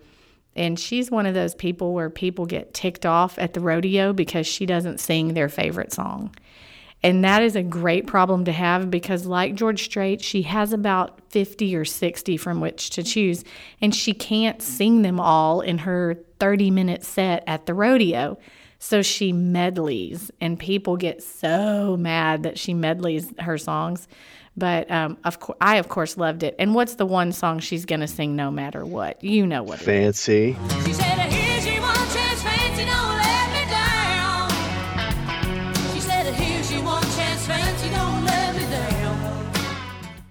[0.56, 4.46] and she's one of those people where people get ticked off at the rodeo because
[4.46, 6.34] she doesn't sing their favorite song.
[7.02, 11.20] And that is a great problem to have because, like George Strait, she has about
[11.30, 13.44] 50 or 60 from which to choose,
[13.82, 18.38] and she can't sing them all in her 30 minute set at the rodeo.
[18.78, 24.08] So she medleys, and people get so mad that she medleys her songs.
[24.56, 26.54] But um, of course, I of course loved it.
[26.58, 29.22] And what's the one song she's gonna sing no matter what?
[29.22, 29.80] You know what.
[29.80, 30.56] Fancy.
[30.84, 34.50] She said, here's your one chance, fancy, don't let me down.
[35.94, 39.52] She said, here's your one chance, fancy, don't let me down.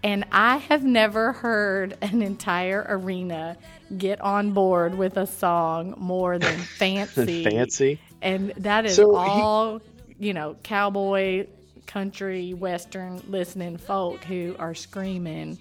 [0.03, 3.57] And I have never heard an entire arena
[3.97, 7.43] get on board with a song more than fancy.
[7.43, 7.99] Fancy.
[8.21, 9.81] And that is So he- all,
[10.17, 11.47] you know, cowboy,
[11.85, 15.57] country, western listening folk who are screaming,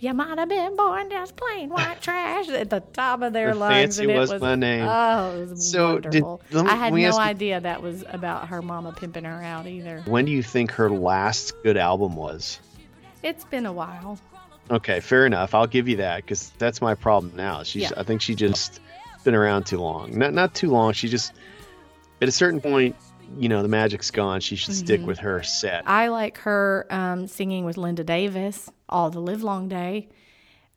[0.00, 3.58] You might have been born just plain white trash at the top of their The
[3.60, 3.74] lungs.
[3.74, 4.86] fancy and it was was my name.
[4.86, 6.40] Oh, it was So did- wonderful.
[6.52, 9.42] let me- I had no ask you- idea that was about her mama pimping her
[9.42, 10.02] out either.
[10.04, 12.58] When do you think her last good album was?
[13.22, 14.18] It's been a while.
[14.70, 15.54] Okay, fair enough.
[15.54, 17.62] I'll give you that because that's my problem now.
[17.62, 17.90] She's, Yeah.
[17.96, 18.80] I think she just
[19.24, 20.18] been around too long.
[20.18, 20.92] Not not too long.
[20.92, 21.32] She just
[22.20, 22.94] at a certain point,
[23.38, 24.40] you know, the magic's gone.
[24.40, 25.06] She should stick Mm-hmm.
[25.08, 25.82] with her set.
[25.88, 30.08] I like her um, singing with Linda Davis all the live long day.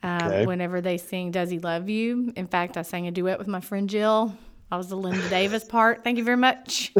[0.03, 0.45] Um, Okay.
[0.45, 3.59] Whenever they sing "Does He Love You," in fact, I sang a duet with my
[3.59, 4.35] friend Jill.
[4.71, 6.03] I was the Linda Davis part.
[6.03, 6.93] Thank you very much.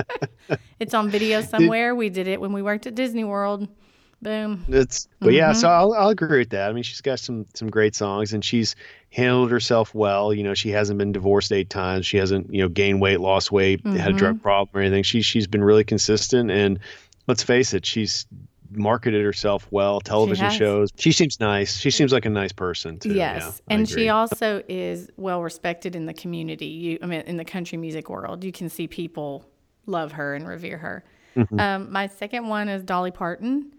[0.80, 1.94] it's on video somewhere.
[1.94, 3.68] We did it when we worked at Disney World.
[4.20, 4.64] Boom.
[4.68, 5.60] It's but yeah, Mm-hmm.
[5.60, 6.70] so I'll I'll agree with that.
[6.70, 8.74] I mean, she's got some some great songs and she's
[9.10, 10.34] handled herself well.
[10.34, 12.04] You know, she hasn't been divorced eight times.
[12.06, 14.16] She hasn't you know gained weight, lost weight, had a Mm-hmm.
[14.16, 15.04] drug problem or anything.
[15.04, 16.80] She she's been really consistent and
[17.28, 18.26] let's face it, she's
[18.72, 20.00] marketed herself well.
[20.00, 20.54] Television has.
[20.54, 20.90] shows.
[20.98, 21.78] She seems nice.
[21.78, 23.14] She seems like a nice person too.
[23.14, 26.66] Yes, Yeah, and she also is well respected in the community.
[26.66, 29.44] You, I mean, in the country music world, you can see people
[29.86, 31.04] love her and revere her.
[31.36, 31.58] Mm-hmm.
[31.60, 33.72] Um, my second one is Dolly Parton.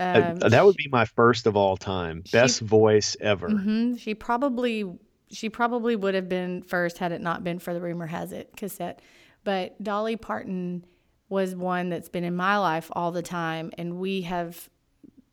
[0.00, 2.24] Uh, that would be my first of all time.
[2.32, 3.48] Best voice ever.
[3.48, 3.98] Mhm.
[3.98, 4.84] She probably
[5.32, 8.50] she probably would have been first had it not been for the rumor has it
[8.56, 9.00] cassette.
[9.44, 10.84] But Dolly Parton
[11.28, 14.68] was one that's been in my life all the time and we have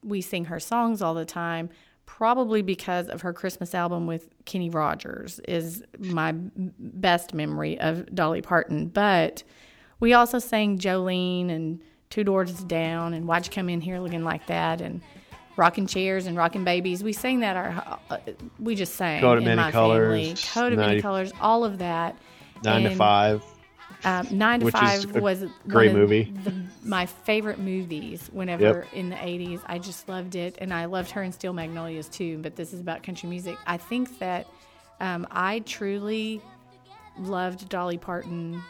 [0.03, 1.69] we sing her songs all the time
[2.05, 8.41] probably because of her Christmas album with Kenny Rogers is my best memory of Dolly
[8.41, 8.87] Parton.
[8.87, 9.43] But
[9.99, 14.23] we also sang Jolene and Two Doors Down and Why'd You Come In Here Looking
[14.23, 15.01] Like That and
[15.57, 17.03] rocking chairs and rocking babies.
[17.03, 18.17] We sang that our uh,
[18.59, 20.27] we just sang Coat of in Many my family.
[20.27, 22.15] Colors, Coat of many 90 colors, all of that.
[22.63, 23.43] Nine to And, five.
[24.03, 26.31] Um, Nine to Five a was great movie.
[26.43, 26.53] The,
[26.83, 28.29] my favorite movies.
[28.31, 32.07] Whenever in the '80s, I just loved it, and I loved her in Steel Magnolias
[32.07, 32.37] too.
[32.39, 33.57] But this is about country music.
[33.65, 34.47] I think that
[34.99, 36.41] um, I truly
[37.17, 38.61] loved Dolly Parton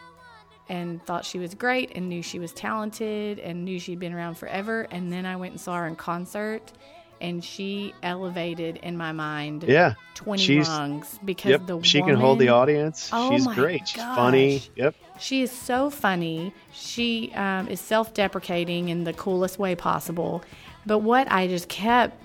[0.68, 4.34] and thought she was great and knew she was talented and knew she'd been around
[4.36, 4.86] forever.
[4.90, 6.72] And then I went and saw her in concert,
[7.20, 9.94] and she elevated in my mind Yeah.
[10.14, 11.66] 20 She's- rungs because Yep.
[11.66, 13.10] the she can hold the audience.
[13.12, 13.88] Oh She's great.
[13.88, 14.62] She's funny.
[14.76, 14.94] Yep.
[15.18, 16.52] She is so funny.
[16.72, 20.42] She um, is self deprecating in the coolest way possible.
[20.86, 22.22] But what I just kept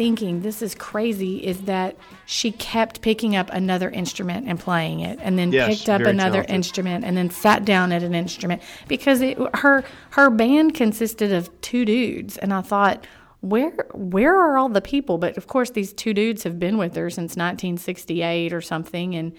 [0.00, 1.94] thinking, this is crazy, is that
[2.24, 6.36] she kept picking up another instrument and playing it, and then Yes, picked up another
[6.42, 6.54] talented.
[6.54, 11.50] instrument, and then sat down at an instrument because it, her her band consisted of
[11.60, 13.06] two dudes, and I thought.
[13.42, 15.16] Where where are all the people?
[15.16, 19.32] But of course, these two dudes have been with her since 1968 or something, and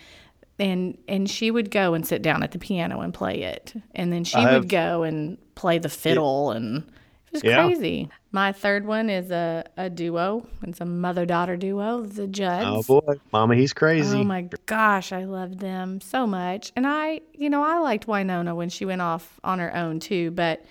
[0.58, 4.12] and and she would go and sit down at the piano and play it and
[4.12, 6.84] then she I would have- go and play the fiddle and
[7.32, 7.66] it was Yeah.
[7.66, 13.02] crazy my third one is a, a duo it's a mother-daughter duo the judds Oh
[13.02, 14.18] boy, Mama, he's crazy.
[14.18, 16.72] Oh my gosh, I loved them so much.
[16.76, 20.32] And I, you know, I liked Wynonna when she went off on her own too,
[20.32, 20.64] but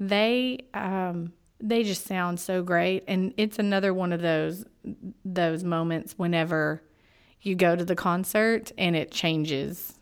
[0.00, 4.64] they um they just sound so great and it's another one of those
[5.24, 6.82] those moments whenever
[7.40, 9.98] you go to the concert and it changes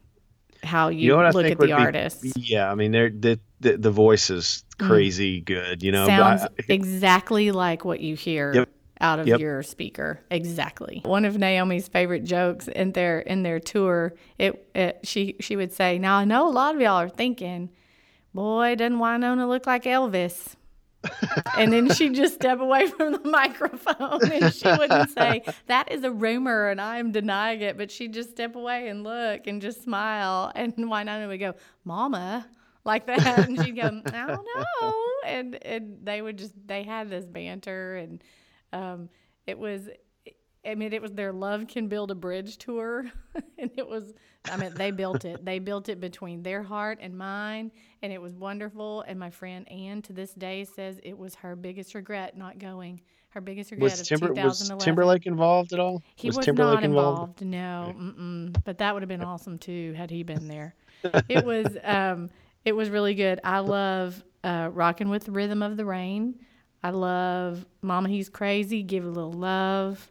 [0.63, 2.25] how you, you know look at the be- artist.
[2.37, 4.87] Yeah, I mean, they're the the, the voice is mm.
[4.87, 5.83] crazy good.
[5.83, 8.69] You know, Sounds I- exactly like what you hear Yep.
[9.01, 9.41] out of Yep.
[9.41, 10.21] your speaker.
[10.31, 11.03] Exactly.
[11.05, 15.73] One of Naomi's favorite jokes in their in their tour, it, it she she would
[15.73, 17.71] say, "Now I know a lot of y'all are thinking,
[18.35, 20.57] boy, doesn't Wynonna look like Elvis?"
[21.57, 26.05] And then she'd just step away from the microphone and she wouldn't say, That is
[26.05, 27.77] a rumor and I'm denying it.
[27.77, 30.53] But she'd just step away and look and just smile.
[30.55, 32.47] And Wynonna would go, Mama,
[32.85, 33.21] like that.
[33.49, 34.95] And she'd go, I don't know.
[35.27, 38.23] And, and they would just, they had this banter and
[38.73, 39.09] um,
[39.47, 39.89] it was,
[40.65, 43.11] I mean, it was their Love Can Build a Bridge tour.
[43.59, 44.13] and it was,
[44.51, 45.45] I mean, they built it.
[45.45, 47.71] They built it between their heart and mine.
[48.03, 49.03] And it was wonderful.
[49.03, 53.01] And my friend Ann to this day says it was her biggest regret not going.
[53.31, 56.03] Her biggest regret was of Timber was Timberlake involved at all?
[56.17, 57.45] He was, Timberlake not involved.
[57.45, 58.57] No, mm-mm.
[58.65, 60.75] but that would have been awesome too had he been there.
[61.29, 62.29] It was um,
[62.65, 63.41] it was really good.
[63.45, 66.41] I love uh, rocking with the rhythm of the rain.
[66.83, 68.83] I love Mama He's Crazy.
[68.83, 70.11] Give a little love.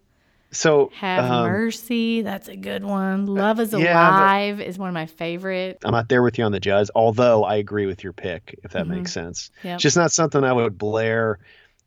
[0.51, 2.21] So Have um, mercy.
[2.21, 3.27] That's a good one.
[3.27, 5.77] Love is yeah, alive is one of my favorite.
[5.83, 8.71] I'm not there with you on the Judds, although I agree with your pick, if
[8.71, 9.51] that makes sense.
[9.59, 9.67] Mm-hmm.
[9.67, 9.75] Yep.
[9.75, 11.37] It's just not something I would blare,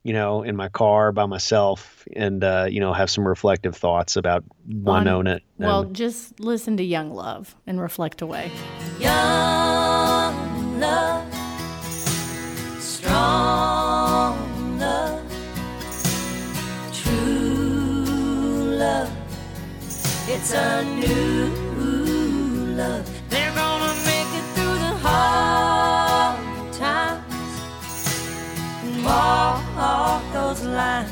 [0.05, 4.17] you know, in my car by myself and, uh, you know, have some reflective thoughts
[4.17, 5.43] about one own it.
[5.59, 8.53] Well, just listen to Young Love and reflect away.
[9.01, 11.35] Young love,
[12.81, 13.72] strong
[20.29, 21.47] It's a new
[22.77, 23.05] love.
[23.29, 27.25] They're gonna make it through the hard times
[28.85, 31.11] and walk those lines.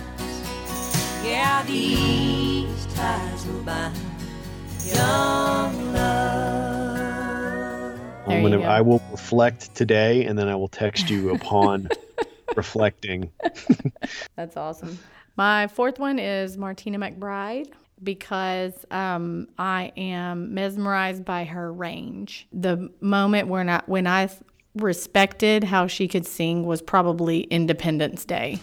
[1.24, 3.96] Yeah, these ties will bind.
[4.86, 7.98] Young love.
[8.26, 8.62] There I'm you gonna, go.
[8.62, 11.88] I will reflect today and then I will text you upon
[12.56, 13.30] reflecting.
[14.36, 14.98] That's awesome.
[15.36, 17.72] My fourth one is Martina McBride
[18.02, 22.48] because um, I am mesmerized by her range.
[22.52, 24.30] The moment when I when I
[24.74, 28.60] respected how she could sing was probably Independence Day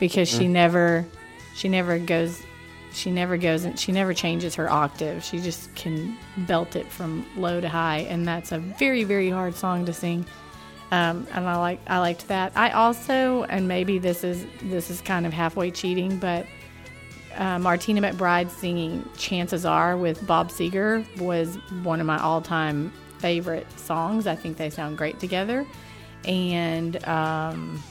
[0.00, 1.06] because she never
[1.54, 2.42] she never goes
[2.92, 5.22] she never goes and she never changes her octave.
[5.24, 9.54] She just can belt it from low to high and that's a very very hard
[9.54, 10.26] song to sing
[10.92, 12.52] um, and I like I liked that.
[12.54, 16.46] I also, and maybe this is this is kind of halfway cheating, but
[17.36, 23.66] uh, Martina McBride singing "Chances Are" with Bob Seger was one of my all-time favorite
[23.78, 24.26] songs.
[24.26, 25.66] I think they sound great together,
[26.24, 27.82] and um,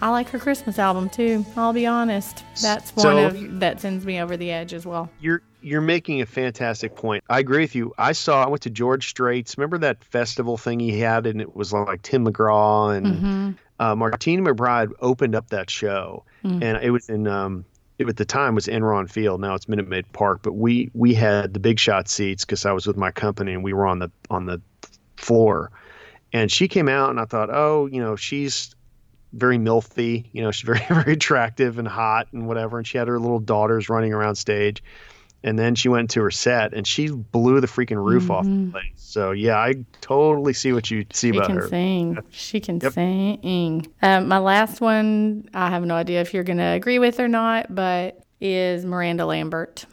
[0.00, 1.44] I like her Christmas album too.
[1.56, 5.10] I'll be honest, that's one So- of that sends me over the edge as well.
[5.20, 7.22] You're you're making a fantastic point.
[7.28, 7.92] I agree with you.
[7.98, 9.58] I saw I went to George Strait's.
[9.58, 13.50] Remember that festival thing he had, and it was like Tim McGraw and Mm-hmm.
[13.78, 16.62] uh, Martina McBride opened up that show, Mm.
[16.64, 17.66] and it was in um,
[18.08, 19.40] at the time was Enron Field.
[19.40, 22.72] Now it's Minute Maid Park, but we we had the big shot seats because I
[22.72, 24.60] was with my company and we were on the on the
[25.16, 25.70] floor,
[26.32, 28.74] and she came out and I thought, oh, you know, she's
[29.32, 30.26] very milfy.
[30.32, 32.78] You know, she's very very attractive and hot and whatever.
[32.78, 34.82] And she had her little daughters running around stage.
[35.42, 38.68] And then she went to her set and she blew the freaking roof off the
[38.72, 38.92] place.
[38.96, 41.40] So yeah, I totally see what you see Mm-hmm.
[41.40, 41.68] She can her.
[41.68, 42.18] sing.
[42.30, 42.92] She can Yep.
[42.92, 43.86] sing.
[44.02, 47.28] Um, my last one, I have no idea if you're going to agree with or
[47.28, 49.86] not, but is Miranda Lambert.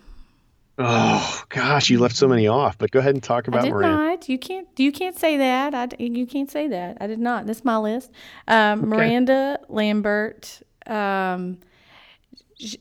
[0.80, 2.78] Oh gosh, you left so many off.
[2.78, 3.98] But go ahead and talk about I about did Miranda.
[3.98, 4.30] not.
[4.30, 4.68] You can't.
[4.78, 5.74] You can't say that.
[5.74, 6.98] I, you can't say that.
[7.02, 7.48] I did not.
[7.48, 8.12] That's my list.
[8.48, 10.62] Um, Miranda Lambert.
[10.86, 11.58] Um,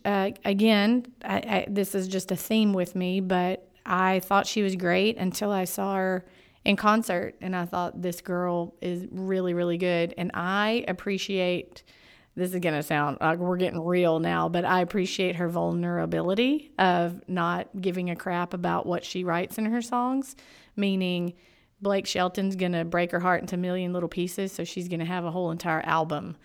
[0.05, 4.63] uh, again, I, I, this is just a theme with me, but I thought she
[4.63, 6.27] was great until I saw her
[6.65, 11.85] in concert, and I thought this girl is really, really good, and I appreciate.
[12.35, 17.27] This is gonna sound like we're getting real now, but I appreciate her vulnerability of
[17.29, 20.37] not giving a crap about what she writes in her songs.
[20.77, 21.33] Meaning,
[21.81, 25.25] Blake Shelton's gonna break her heart into a million little pieces, so she's gonna have
[25.25, 26.37] a whole entire album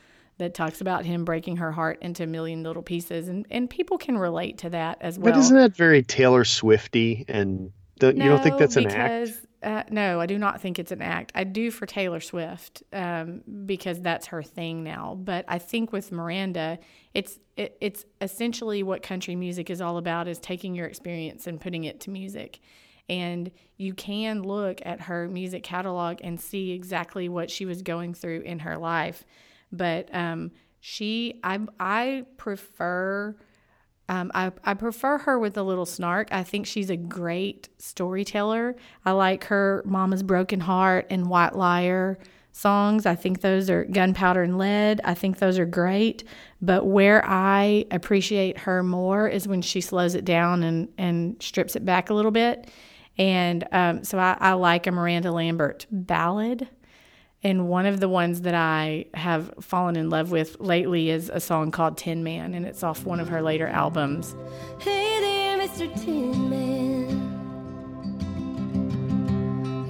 [0.42, 3.98] that talks about him breaking her heart into a million little pieces, and and people
[3.98, 5.32] can relate to that as well.
[5.32, 7.24] But isn't that very Taylor Swifty?
[7.28, 8.94] And don't, you don't think No, that's an act?
[8.94, 11.32] because, Uh, no, I do not think it's an act.
[11.36, 15.16] I do for Taylor Swift um, because that's her thing now.
[15.20, 16.80] But I think with Miranda,
[17.14, 21.62] it's it, it's essentially what country music is all about: is taking your experience and
[21.62, 22.60] putting it to music.
[23.10, 28.14] And you can look at her music catalog and see exactly what she was going
[28.16, 29.26] through in her life.
[29.72, 33.36] But um, she, I, I prefer.
[34.10, 36.28] Um, I, I prefer her with a little snark.
[36.34, 38.76] I think she's a great storyteller.
[39.06, 42.20] I like her Mama's Broken Heart and White Liar
[42.52, 43.06] songs.
[43.06, 45.02] I think those are Gunpowder and Lead.
[45.04, 46.24] I think those are great.
[46.62, 51.76] But where I appreciate her more is when she slows it down and, and strips
[51.76, 52.70] it back a little bit.
[53.18, 56.68] And um, so I, I like a Miranda Lambert ballad.
[57.44, 61.40] And one of the ones that I have fallen in love with lately is a
[61.40, 64.36] song called Tin Man, and it's off one of her later albums.
[64.80, 65.90] Hey there, Mr.
[66.04, 67.10] Tin Man.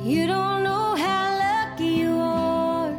[0.01, 2.91] You don't know how lucky you are.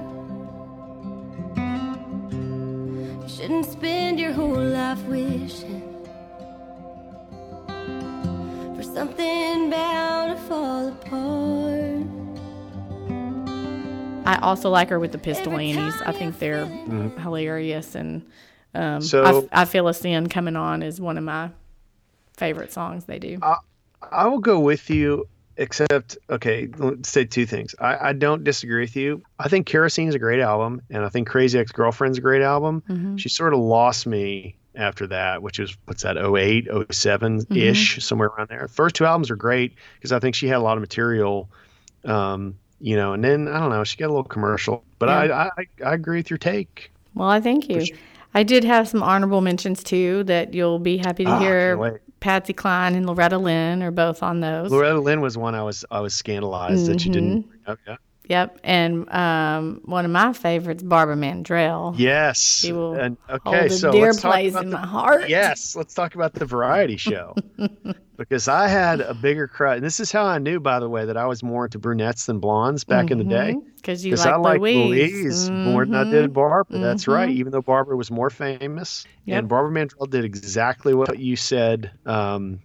[3.22, 5.80] You shouldn't spend your whole life wishing
[8.76, 11.61] for something bound to fall apart.
[14.24, 16.00] I also like her with the Pistol Annies.
[16.02, 16.66] I think they're
[17.18, 18.24] hilarious, and
[18.74, 21.50] um, So- I, I Feel a Sin coming on is one of my
[22.36, 23.38] favorite songs they do.
[24.10, 26.68] I will go with you, except okay.
[26.76, 27.74] Let's say two things.
[27.78, 29.22] I, I don't disagree with you.
[29.38, 32.42] I think Kerosene is a great album, and I think Crazy Ex Girlfriend's a great
[32.42, 32.82] album.
[32.88, 33.16] Mm-hmm.
[33.16, 38.00] She sort of lost me after that, which was what's that 08, 07 ish, Mm-hmm.
[38.00, 38.66] somewhere around there.
[38.68, 41.48] First two albums are great because I think she had a lot of material.
[42.04, 45.30] Um, you know, and then I don't know, she got a little commercial, but I,
[45.30, 45.50] I
[45.86, 46.90] I agree with your take.
[47.14, 47.84] Well, I thank you.
[48.34, 52.00] I did have some honorable mentions too that you'll be happy to Ah, hear.
[52.20, 54.70] Patsy Cline and Loretta Lynn are both on those.
[54.70, 57.38] Loretta Lynn was one I was I was scandalized that you didn't.
[57.42, 57.48] Mm-hmm.
[57.48, 57.78] bring up.
[57.86, 57.96] Yeah.
[58.28, 61.94] Yep, and um, one of my favorites, Barbara Mandrell.
[61.98, 62.40] Yes.
[62.40, 65.28] She will and okay, hold a so dear place in the- my heart.
[65.28, 67.34] Yes, let's talk about the variety show.
[68.28, 69.76] Because I had a bigger crush.
[69.76, 72.26] And this is how I knew, by the way, that I was more into brunettes
[72.26, 73.56] than blondes back in the day.
[73.76, 75.48] because you Because like I like Louise.
[75.48, 76.78] Louise more than I did Barbara.
[76.78, 77.28] That's right.
[77.28, 77.34] Mhm.
[77.38, 79.38] Even though Barbara was more famous, Yep.
[79.38, 81.90] and Barbara Mandrell did exactly what you said.
[82.06, 82.60] Um,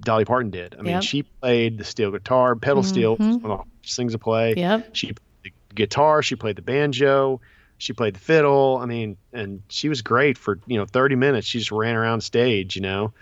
[0.00, 0.74] Dolly Parton did.
[0.78, 1.02] I mean, Yep.
[1.02, 4.54] she played the steel guitar, pedal steel, one of the hardest things to play.
[4.56, 4.94] Yep.
[4.94, 7.40] She played the guitar, she played the banjo,
[7.78, 8.78] she played the fiddle.
[8.80, 11.46] I mean, and she was great for you know 30 minutes.
[11.46, 13.12] She just ran around stage, you know.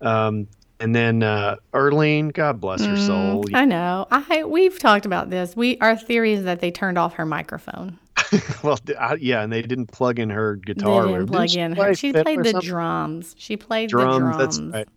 [0.00, 0.46] Um,
[0.80, 3.44] and then uh, Irlene, God bless her soul.
[3.54, 4.06] I know.
[4.10, 5.56] I we've talked about this.
[5.56, 7.98] We our theory is that they turned off her microphone.
[8.62, 11.02] well, I, yeah, and they didn't plug in her They guitar.
[11.06, 11.94] didn't Didn't plug she in her.
[11.94, 12.68] She played the something?
[12.68, 13.34] drums.
[13.38, 14.14] She played drums.
[14.14, 14.36] the drums.
[14.38, 14.88] That's right.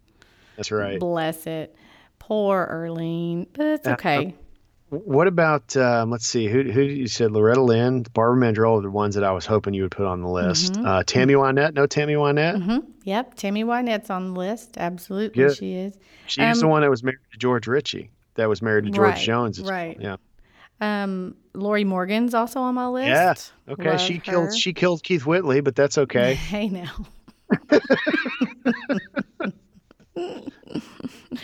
[0.57, 0.99] That's right.
[0.99, 1.75] Bless it.
[2.19, 4.35] Poor Irlene, but it's okay.
[4.91, 8.91] What about um, let's see, who who you said Loretta Lynn, Barbara Mandrell are the
[8.91, 10.73] ones that I was hoping you would put on the list.
[10.73, 10.85] Mm-hmm.
[10.85, 12.61] Uh, Tammy Wynette, no Tammy Wynette.
[12.61, 14.77] hmm Yep, Tammy Wynette's on the list.
[14.77, 15.55] Absolutely, Good.
[15.55, 15.97] she is.
[16.27, 18.11] She's the Um, one that was married to George Ritchie.
[18.35, 19.61] That was married to George Right, Jones.
[19.61, 19.97] right.
[19.99, 20.17] Yeah.
[20.81, 23.07] Um, Lorrie Morgan's also on my list.
[23.67, 23.71] Yeah.
[23.73, 23.91] Okay.
[23.91, 24.19] Love she her.
[24.21, 26.33] killed she killed Keith Whitley, but that's okay.
[26.51, 26.91] Hey now.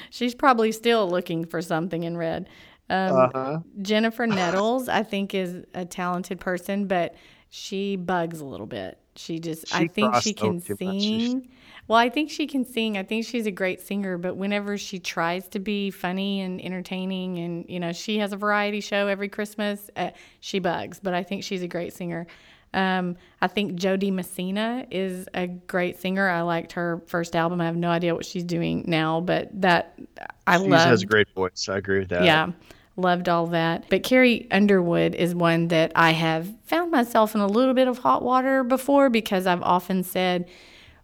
[0.09, 2.49] She's probably still looking for something in red.
[2.89, 3.59] Um, Uh-huh.
[3.81, 7.15] Jennifer Nettles, I think, is a talented person, but
[7.49, 8.97] she bugs a little bit.
[9.15, 11.01] She just, I think she can too much.
[11.01, 11.49] She's- sing.
[11.87, 12.97] Well, I think she can sing.
[12.97, 17.37] I think she's a great singer, but whenever she tries to be funny and entertaining,
[17.39, 20.09] and you know, she has a variety show every Christmas, uh,
[20.41, 20.99] she bugs.
[21.01, 22.27] But I think she's a great singer.
[22.73, 26.27] Um, I think Jo Dee Messina is a great singer.
[26.27, 27.61] I liked her first album.
[27.61, 29.97] I have no idea what she's doing now, but that
[30.45, 30.65] I love.
[30.65, 30.89] She love.
[30.89, 31.69] has a great voice.
[31.69, 32.25] I agree with that.
[32.25, 32.51] Yeah,
[32.97, 33.85] loved all that.
[33.89, 37.99] But Carrie Underwood is one that I have found myself in a little bit of
[37.99, 40.49] hot water before because I've often said,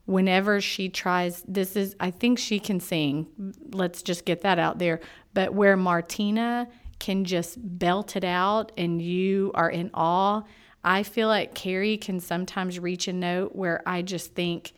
[0.06, 3.54] whenever she tries, this is, I think she can sing.
[3.72, 5.00] Let's just get that out there.
[5.34, 6.68] But where Martina
[7.00, 10.42] can just belt it out and you are in awe,
[10.84, 14.74] I feel like Carrie can sometimes reach a note where I just think,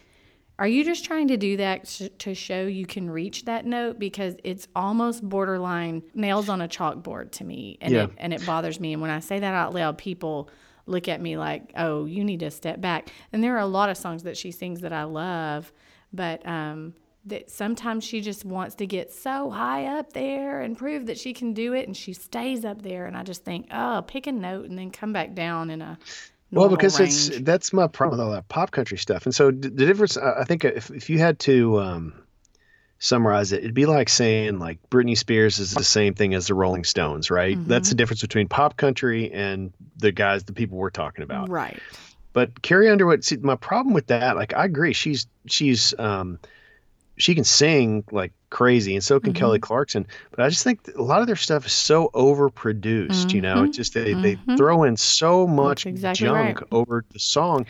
[0.58, 4.00] are you just trying to do that sh- to show you can reach that note?
[4.00, 8.04] Because it's almost borderline nails on a chalkboard to me, and Yeah.
[8.06, 8.94] it and it bothers me.
[8.94, 10.50] And when I say that out loud, people
[10.86, 13.90] look at me like, "Oh, you need to step back." And there are a lot
[13.90, 15.74] of songs that she sings that I love,
[16.14, 16.94] but um,
[17.26, 21.34] that sometimes she just wants to get so high up there and prove that she
[21.34, 23.08] can do it, and she stays up there.
[23.08, 25.98] And I just think, "Oh, pick a note and then come back down in a."
[26.52, 29.26] Well, because it's that's my problem with all that pop country stuff.
[29.26, 32.14] And so the difference, I think, if if you had to um,
[33.00, 36.54] summarize it, it'd be like saying like Britney Spears is the same thing as the
[36.54, 37.58] Rolling Stones, right?
[37.68, 41.50] That's the difference between pop country and the guys, the people we're talking about.
[41.50, 41.80] right.
[42.34, 46.38] But Carrie Underwood, see, my problem with that, like, I agree, she's she's um,
[47.18, 49.40] she can sing like crazy, and so can Mm-hmm.
[49.40, 50.08] Kelly Clarkson.
[50.32, 53.34] But I just think a lot of their stuff is so overproduced.
[53.34, 55.90] You know, it's just they they throw in so much Mm-hmm.
[55.90, 56.68] exactly junk right.
[56.72, 57.66] over the song,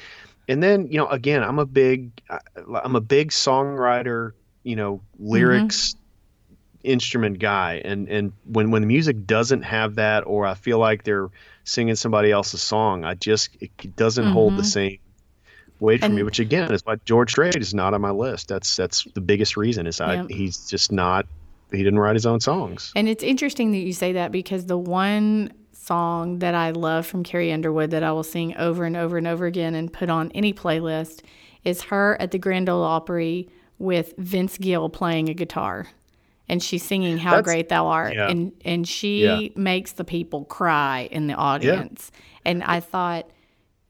[0.48, 4.32] and then you know, again, I'm a big I'm a big songwriter.
[4.64, 5.96] You know, lyrics.
[6.84, 11.04] instrument guy and and when when the music doesn't have that or i feel like
[11.04, 11.30] they're
[11.64, 15.00] singing somebody else's song i just it doesn't hold the same
[15.80, 16.26] weight for me Mm-hmm.
[16.26, 19.58] Which again is why george strait is not on my list that's that's the biggest
[19.58, 20.26] reason is i Yeah.
[20.30, 21.26] he's just not
[21.72, 24.78] he didn't write his own songs And it's interesting that you say that because the
[24.78, 29.18] one song that I love from Carrie Underwood that I will sing over and over
[29.18, 31.22] and over again and put on any playlist
[31.64, 35.88] is her at the Grand Ole Opry with Vince Gill playing a guitar.
[36.48, 38.16] And she's singing How That's- Great Thou Art.
[38.16, 38.30] yeah.
[38.30, 39.50] And and she Yeah.
[39.56, 42.12] makes the people cry in the audience.
[42.46, 43.30] And I thought,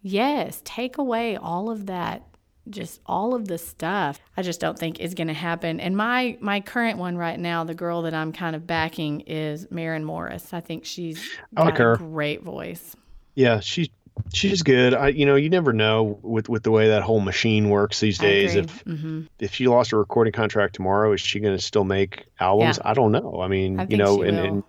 [0.06, 2.22] yes, take away all of that
[2.70, 4.20] just all of the stuff.
[4.36, 5.80] I just don't think is going to happen.
[5.80, 9.68] And my my current one right now the girl that i'm kind of backing is
[9.70, 10.54] Maren morris.
[10.54, 11.24] I think she's
[11.56, 11.98] I like her.
[11.98, 12.96] great voice.
[13.36, 13.90] Yeah she's
[14.34, 14.94] she's good.
[14.94, 18.18] I you know you never know with with the way that whole machine works these
[18.18, 18.56] days.
[18.56, 22.26] if hmm if she lost a recording contract tomorrow is she going to still make
[22.40, 22.80] albums?
[22.84, 22.90] Yeah.
[22.92, 23.42] i don't know.
[23.42, 24.64] I mean I you know and, and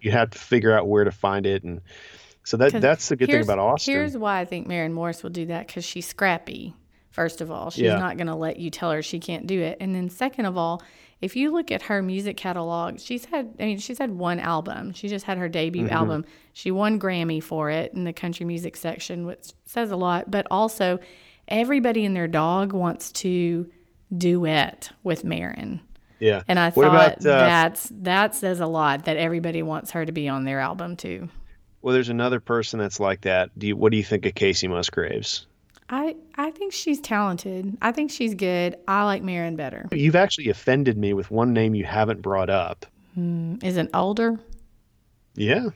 [0.00, 1.80] you have to figure out where to find it and
[2.50, 5.30] so that that's the good thing about austin here's why i think Maren morris will
[5.30, 6.74] do that because she's scrappy
[7.10, 7.98] first of all she's Yeah.
[7.98, 10.56] not going to let you tell her she can't do it and then second of
[10.56, 10.82] all
[11.20, 14.92] if you look at her music catalog she's had i mean she's had one album
[14.92, 15.94] she just had her debut Mm-hmm.
[15.94, 20.30] album she won grammy for it in the country music section which says a lot
[20.30, 20.98] but also
[21.48, 23.68] everybody and their dog wants to
[24.16, 25.80] duet with Maren.
[26.18, 29.92] yeah And I What thought about, uh, that's that says a lot that everybody wants
[29.92, 31.28] her to be on their album too.
[31.82, 34.68] Well there's another person that's like that do you what do you think of Kacey
[34.68, 35.46] Musgraves
[35.92, 37.76] I I think she's talented.
[37.82, 38.76] I think she's good.
[38.86, 39.88] I like Maren better.
[39.92, 44.38] you've actually offended me with one name you haven't brought up is it older?
[45.34, 45.66] yeah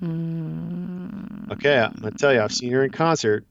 [0.00, 1.50] Hmm.
[1.50, 3.44] okay i'm gonna tell you i've seen her in concert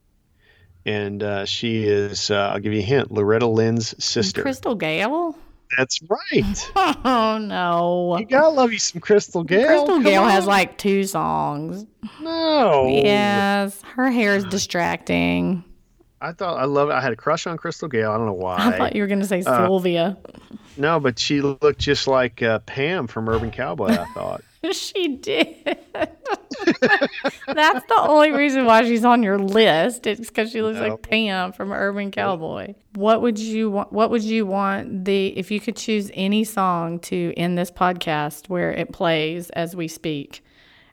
[0.86, 5.36] and uh, she is uh, i'll give you a hint loretta lynn's sister Crystal Gayle?
[5.78, 6.72] That's right
[7.06, 8.18] Oh no.
[8.20, 11.86] you gotta love you some crystal gayle Crystal Come Gayle has like two songs.
[12.22, 15.64] no Yes, her hair is distracting.
[16.22, 16.90] I thought I love.
[16.90, 18.10] I had a crush on Crystal Gayle.
[18.12, 18.56] I don't know why.
[18.58, 20.18] I thought you were going to say Uh, Sylvia.
[20.78, 23.88] no, but she looked just like uh, Pam from Urban Cowboy.
[23.90, 24.42] I thought.
[24.72, 25.58] She did.
[25.94, 30.08] That's the only reason why she's on your list.
[30.08, 30.88] It's because she looks No.
[30.90, 32.76] like Pam from Urban Cowboy.
[32.96, 33.92] What would you want?
[33.92, 38.48] What would you want the if you could choose any song to end this podcast
[38.50, 40.44] where it plays as we speak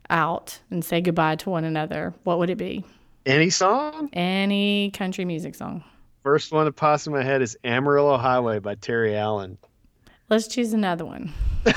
[0.09, 2.13] out and say goodbye to one another?
[2.25, 2.85] What would it be?
[3.25, 4.11] Any song?
[4.13, 5.85] Any country music song.
[6.25, 9.59] First one that pops in my head is Amarillo Highway by Terry Allen.
[10.29, 11.33] Let's choose another one.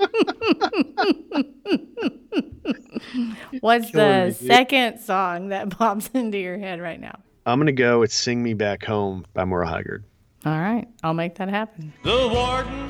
[3.60, 4.46] What's Killing the me, dude.
[4.46, 7.18] second song that pops into your head right now?
[7.46, 10.04] I'm gonna go with "Sing Me Back Home" by Merle Haggard.
[10.44, 11.92] All right, I'll make that happen.
[12.04, 12.88] The warden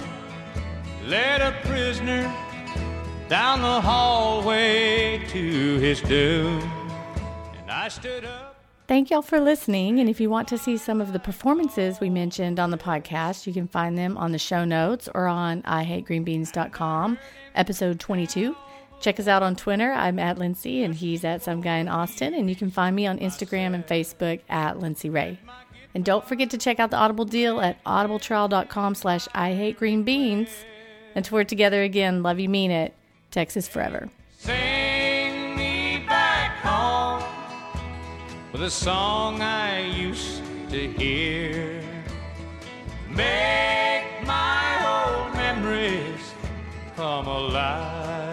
[1.08, 2.22] led a prisoner
[3.28, 6.60] down the hallway to his doom.
[7.60, 8.49] And I stood up.
[8.90, 10.00] Thank y'all for listening.
[10.00, 13.46] And if you want to see some of the performances we mentioned on the podcast,
[13.46, 17.16] you can find them on the show notes or on IHateGreenBeans.com,
[17.54, 18.56] episode 22.
[18.98, 19.92] Check us out on Twitter.
[19.92, 22.34] I'm at Lindsay, and he's at some guy in Austin.
[22.34, 25.38] And you can find me on Instagram and Facebook at Lindsay Ray.
[25.94, 30.02] And don't forget to check out the Audible deal at audibletrial.com slash I hate green
[30.02, 30.50] beans.
[31.14, 32.92] Until we're together again, love you, mean it.
[33.30, 34.08] Texas forever.
[38.62, 41.82] A song I used to hear.
[43.08, 46.34] Make my old memories
[46.94, 48.29] come alive.